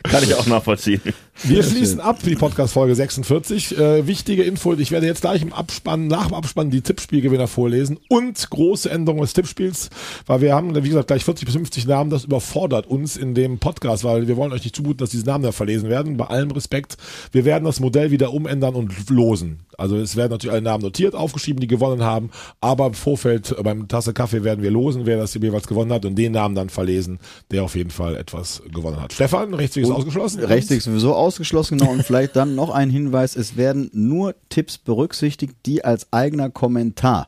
[0.04, 1.02] Kann ich auch nachvollziehen.
[1.44, 3.78] Wir schließen ab für die Podcast-Folge 46.
[3.78, 7.98] Äh, wichtige Info, ich werde jetzt gleich im Abspann, nach dem Abspann die Tippspielgewinner vorlesen
[8.10, 9.90] und große Änderungen des Tippspiels,
[10.26, 13.60] weil wir haben, wie gesagt, gleich 40 bis 50 Namen, das überfordert uns in dem
[13.60, 16.52] Podcast, weil wir wollen euch nicht zumuten, dass diese Namen da verlesen werden, bei allem
[16.52, 16.98] Respekt.
[17.32, 19.62] Wir werden das Modell wieder umändern und losen.
[19.80, 23.64] Also es werden natürlich alle Namen notiert, aufgeschrieben, die gewonnen haben, aber im Vorfeld äh,
[23.64, 26.70] beim Tasse Kaffee werden wir losen, wer das jeweils gewonnen hat und den Namen dann
[26.70, 27.20] verlesen,
[27.52, 29.14] der auf jeden Fall etwas gewonnen hat.
[29.14, 30.44] Stefan, Rechtsweg ist ausgeschlossen.
[30.44, 31.92] Rechtsweg sowieso ausgeschlossen, genau.
[31.92, 37.28] Und vielleicht dann noch ein Hinweis, es werden nur Tipps berücksichtigt, die als eigener Kommentar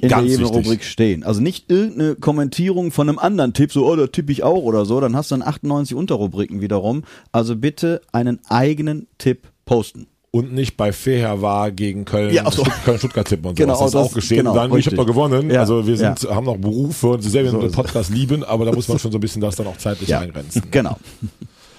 [0.00, 0.54] in Ganz der jeweiligen.
[0.54, 1.24] Rubrik stehen.
[1.24, 4.84] Also nicht irgendeine Kommentierung von einem anderen Tipp, so, oh, da tippe ich auch oder
[4.84, 7.04] so, dann hast du dann 98 Unterrubriken wiederum.
[7.32, 10.06] Also bitte einen eigenen Tipp posten.
[10.38, 12.64] Und nicht bei Feher war gegen Köln, Ja, ach so.
[12.64, 13.92] Stutt- Köln Stuttgart tippen und Genau, sowas.
[13.92, 14.38] Das ist auch geschehen.
[14.38, 15.50] genau, dann, ich habe doch gewonnen.
[15.50, 17.70] Ja, Also wir sind, haben noch Berufe und sehr So den.
[17.72, 20.20] Podcast lieben, aber da muss man schon so ein bisschen das dann auch zeitlich Ja.
[20.20, 20.62] eingrenzen.
[20.70, 20.96] Genau.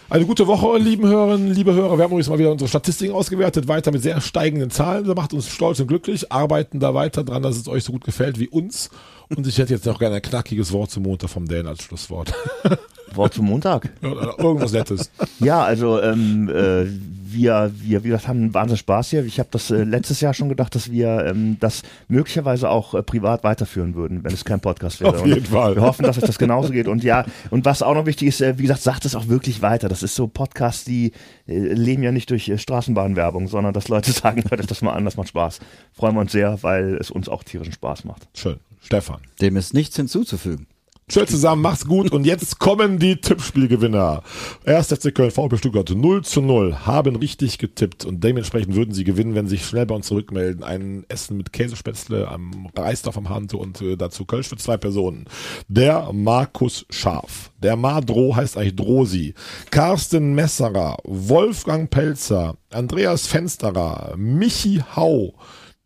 [0.10, 1.97] Eine gute Woche, lieben Hörerinnen, liebe Hörer.
[1.97, 5.03] Wir haben übrigens mal wieder unsere Statistiken ausgewertet, weiter mit sehr steigenden Zahlen.
[5.05, 8.05] Das macht uns stolz und glücklich, arbeiten da weiter dran, dass es euch so gut
[8.05, 8.89] gefällt wie uns.
[9.36, 12.34] Und ich hätte jetzt noch gerne ein knackiges Wort zum Montag vom Dan als Schlusswort.
[13.15, 13.89] Wort zum Montag.
[14.01, 15.11] Oder irgendwas Nettes.
[15.39, 16.86] Ja, also ähm, äh,
[17.32, 19.25] wir, wir, wir haben wahnsinnig Spaß hier.
[19.25, 23.03] Ich habe das äh, letztes Jahr schon gedacht, dass wir ähm, das möglicherweise auch äh,
[23.03, 25.11] privat weiterführen würden, wenn es kein Podcast wäre.
[25.11, 25.75] Auf jeden und Fall.
[25.75, 26.88] Wir hoffen, dass euch das genauso geht.
[26.88, 29.61] Und ja, und was auch noch wichtig ist, äh, wie gesagt, sagt es auch wirklich
[29.61, 29.89] weiter.
[29.89, 31.11] Das ist so Podcasts, die
[31.47, 34.93] äh, leben ja nicht durch äh, Straßenbahnwerbung, sondern dass Leute sagen, hört euch das mal
[34.93, 35.59] an, das macht Spaß.
[35.93, 38.28] Freuen wir uns sehr, weil es uns auch tierischen Spaß macht.
[38.34, 38.57] Schön.
[38.82, 39.21] Stefan.
[39.41, 40.67] Dem ist nichts hinzuzufügen.
[41.09, 44.23] Schön zusammen, macht's gut und jetzt kommen die Tippspielgewinner.
[44.65, 49.05] Erst FC Köln, VfB Stuttgart 0 zu 0, haben richtig getippt und dementsprechend würden sie
[49.05, 50.65] gewinnen, wenn sie sich schnell bei uns zurückmelden.
[50.65, 55.23] Ein Essen mit Käsespätzle am Reisdorf am Hante und äh, dazu Kölsch für zwei Personen.
[55.69, 59.34] Der Markus Scharf, der Madro heißt eigentlich Drosi,
[59.71, 65.36] Carsten Messerer, Wolfgang Pelzer, Andreas Fensterer, Michi Hau,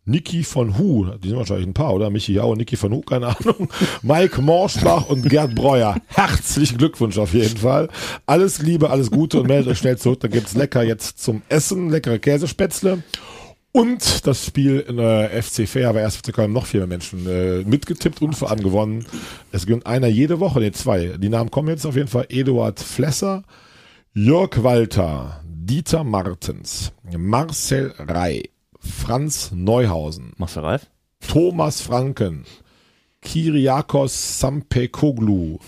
[0.04, 2.10] Niki von Hu, die sind wahrscheinlich ein paar, oder?
[2.10, 3.68] Michi Jau Niki von Hu, keine Ahnung.
[4.02, 5.96] Mike Morschbach und Gerd Breuer.
[6.08, 7.88] Herzlichen Glückwunsch auf jeden Fall.
[8.26, 10.18] Alles Liebe, alles Gute und meldet euch schnell zurück.
[10.18, 13.04] Da gibt's lecker jetzt zum Essen, leckere Käsespätzle.
[13.70, 17.62] Und das Spiel in der FC Fair, aber erst FC noch viel mehr Menschen äh,
[17.62, 19.06] mitgetippt und vor allem gewonnen.
[19.50, 21.14] Es gewinnt einer jede Woche, nee, zwei.
[21.16, 22.26] Die Namen kommen jetzt auf jeden Fall.
[22.28, 23.44] Eduard Flesser,
[24.12, 28.51] Jörg Walter, Dieter Martens, Marcel Rey,
[28.82, 30.86] Franz Neuhausen, Machst du Ralf?
[31.26, 32.44] Thomas Franken,
[33.20, 35.58] Kyriakos Sampekoglu,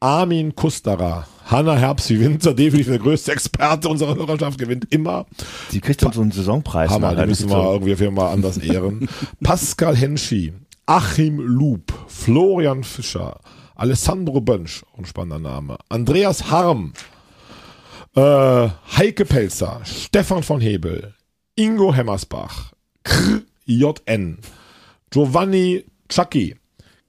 [0.00, 5.26] Armin Kustara, Hanna Herbst wie Winter, definitiv der größte Experte unserer Hörerschaft, gewinnt immer.
[5.72, 6.90] Die kriegt dann so einen Saisonpreis.
[6.90, 7.24] Hammer, nachher.
[7.24, 9.08] die müssen wir so- irgendwie auf jeden Fall anders ehren.
[9.42, 10.52] Pascal Henschi,
[10.86, 13.38] Achim Lub, Florian Fischer,
[13.76, 16.92] Alessandro Bönsch, ein spannender Name, Andreas Harm,
[18.16, 21.14] äh, Heike Pelzer, Stefan von Hebel,
[21.56, 22.72] Ingo Hemmersbach,
[23.04, 24.38] Kr JN,
[25.10, 26.56] Giovanni Chucky,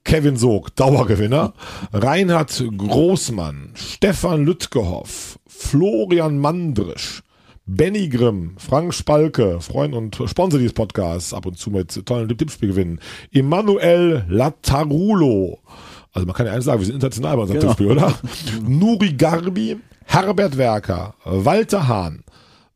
[0.04, 1.54] Kevin Sog, Dauergewinner,
[1.94, 7.24] Reinhard Großmann, Stefan Lütgehoff, Florian Mandrisch,
[7.66, 13.00] Benny Grimm, Frank Spalke, Freund und Sponsor dieses Podcasts, ab und zu mit tollen Tippspielgewinnen,
[13.32, 15.60] Emanuel Latarulo,
[16.12, 17.74] also man kann ja eins sagen, wir sind international bei unserem Genau.
[17.74, 18.14] Tippspiel, oder?
[18.68, 22.24] Nuri Garbi, Herbert Werker, Walter Hahn,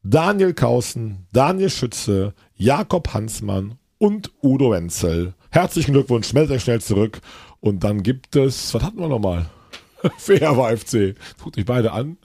[0.09, 5.33] Daniel Kausen, Daniel Schütze, Jakob Hansmann und Udo Wenzel.
[5.49, 7.19] Herzlichen Glückwunsch, meldet euch schnell zurück.
[7.59, 9.47] Und dann gibt es, was hatten wir nochmal?
[10.17, 11.15] Fair war FC.
[11.43, 12.15] Guckt euch beide an.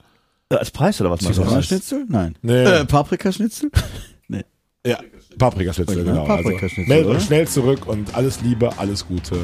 [0.47, 1.19] Äh, Als Preis oder was?
[1.19, 2.05] Sommerschnitzel?
[2.07, 2.35] Nein.
[2.41, 2.63] Nee.
[2.63, 3.69] Äh, Paprikaschnitzel?
[4.29, 4.45] nee.
[4.87, 4.99] Ja,
[5.37, 6.25] Paprikaschnitzel, Ja, genau.
[6.25, 7.17] Paprikaschnitzel, meldet oder?
[7.17, 9.35] euch schnell zurück und alles Liebe, alles Gute.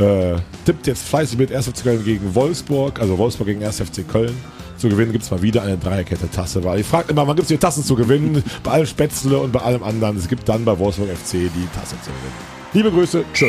[0.00, 1.68] Äh, tippt jetzt fleißig mit 1.
[1.68, 3.80] FC Köln gegen Wolfsburg, also Wolfsburg gegen 1.
[3.82, 4.34] FC Köln.
[4.78, 7.58] Zu gewinnen gibt's mal wieder eine Dreierkette Tasse, weil ich fragt immer, wann gibt's die
[7.58, 8.44] Tassen zu gewinnen?
[8.62, 10.16] bei allem Spätzle und bei allem anderen.
[10.16, 12.58] Es gibt dann bei Wolfsburg FC die Tasse zu gewinnen.
[12.72, 13.48] Liebe Grüße, tschö.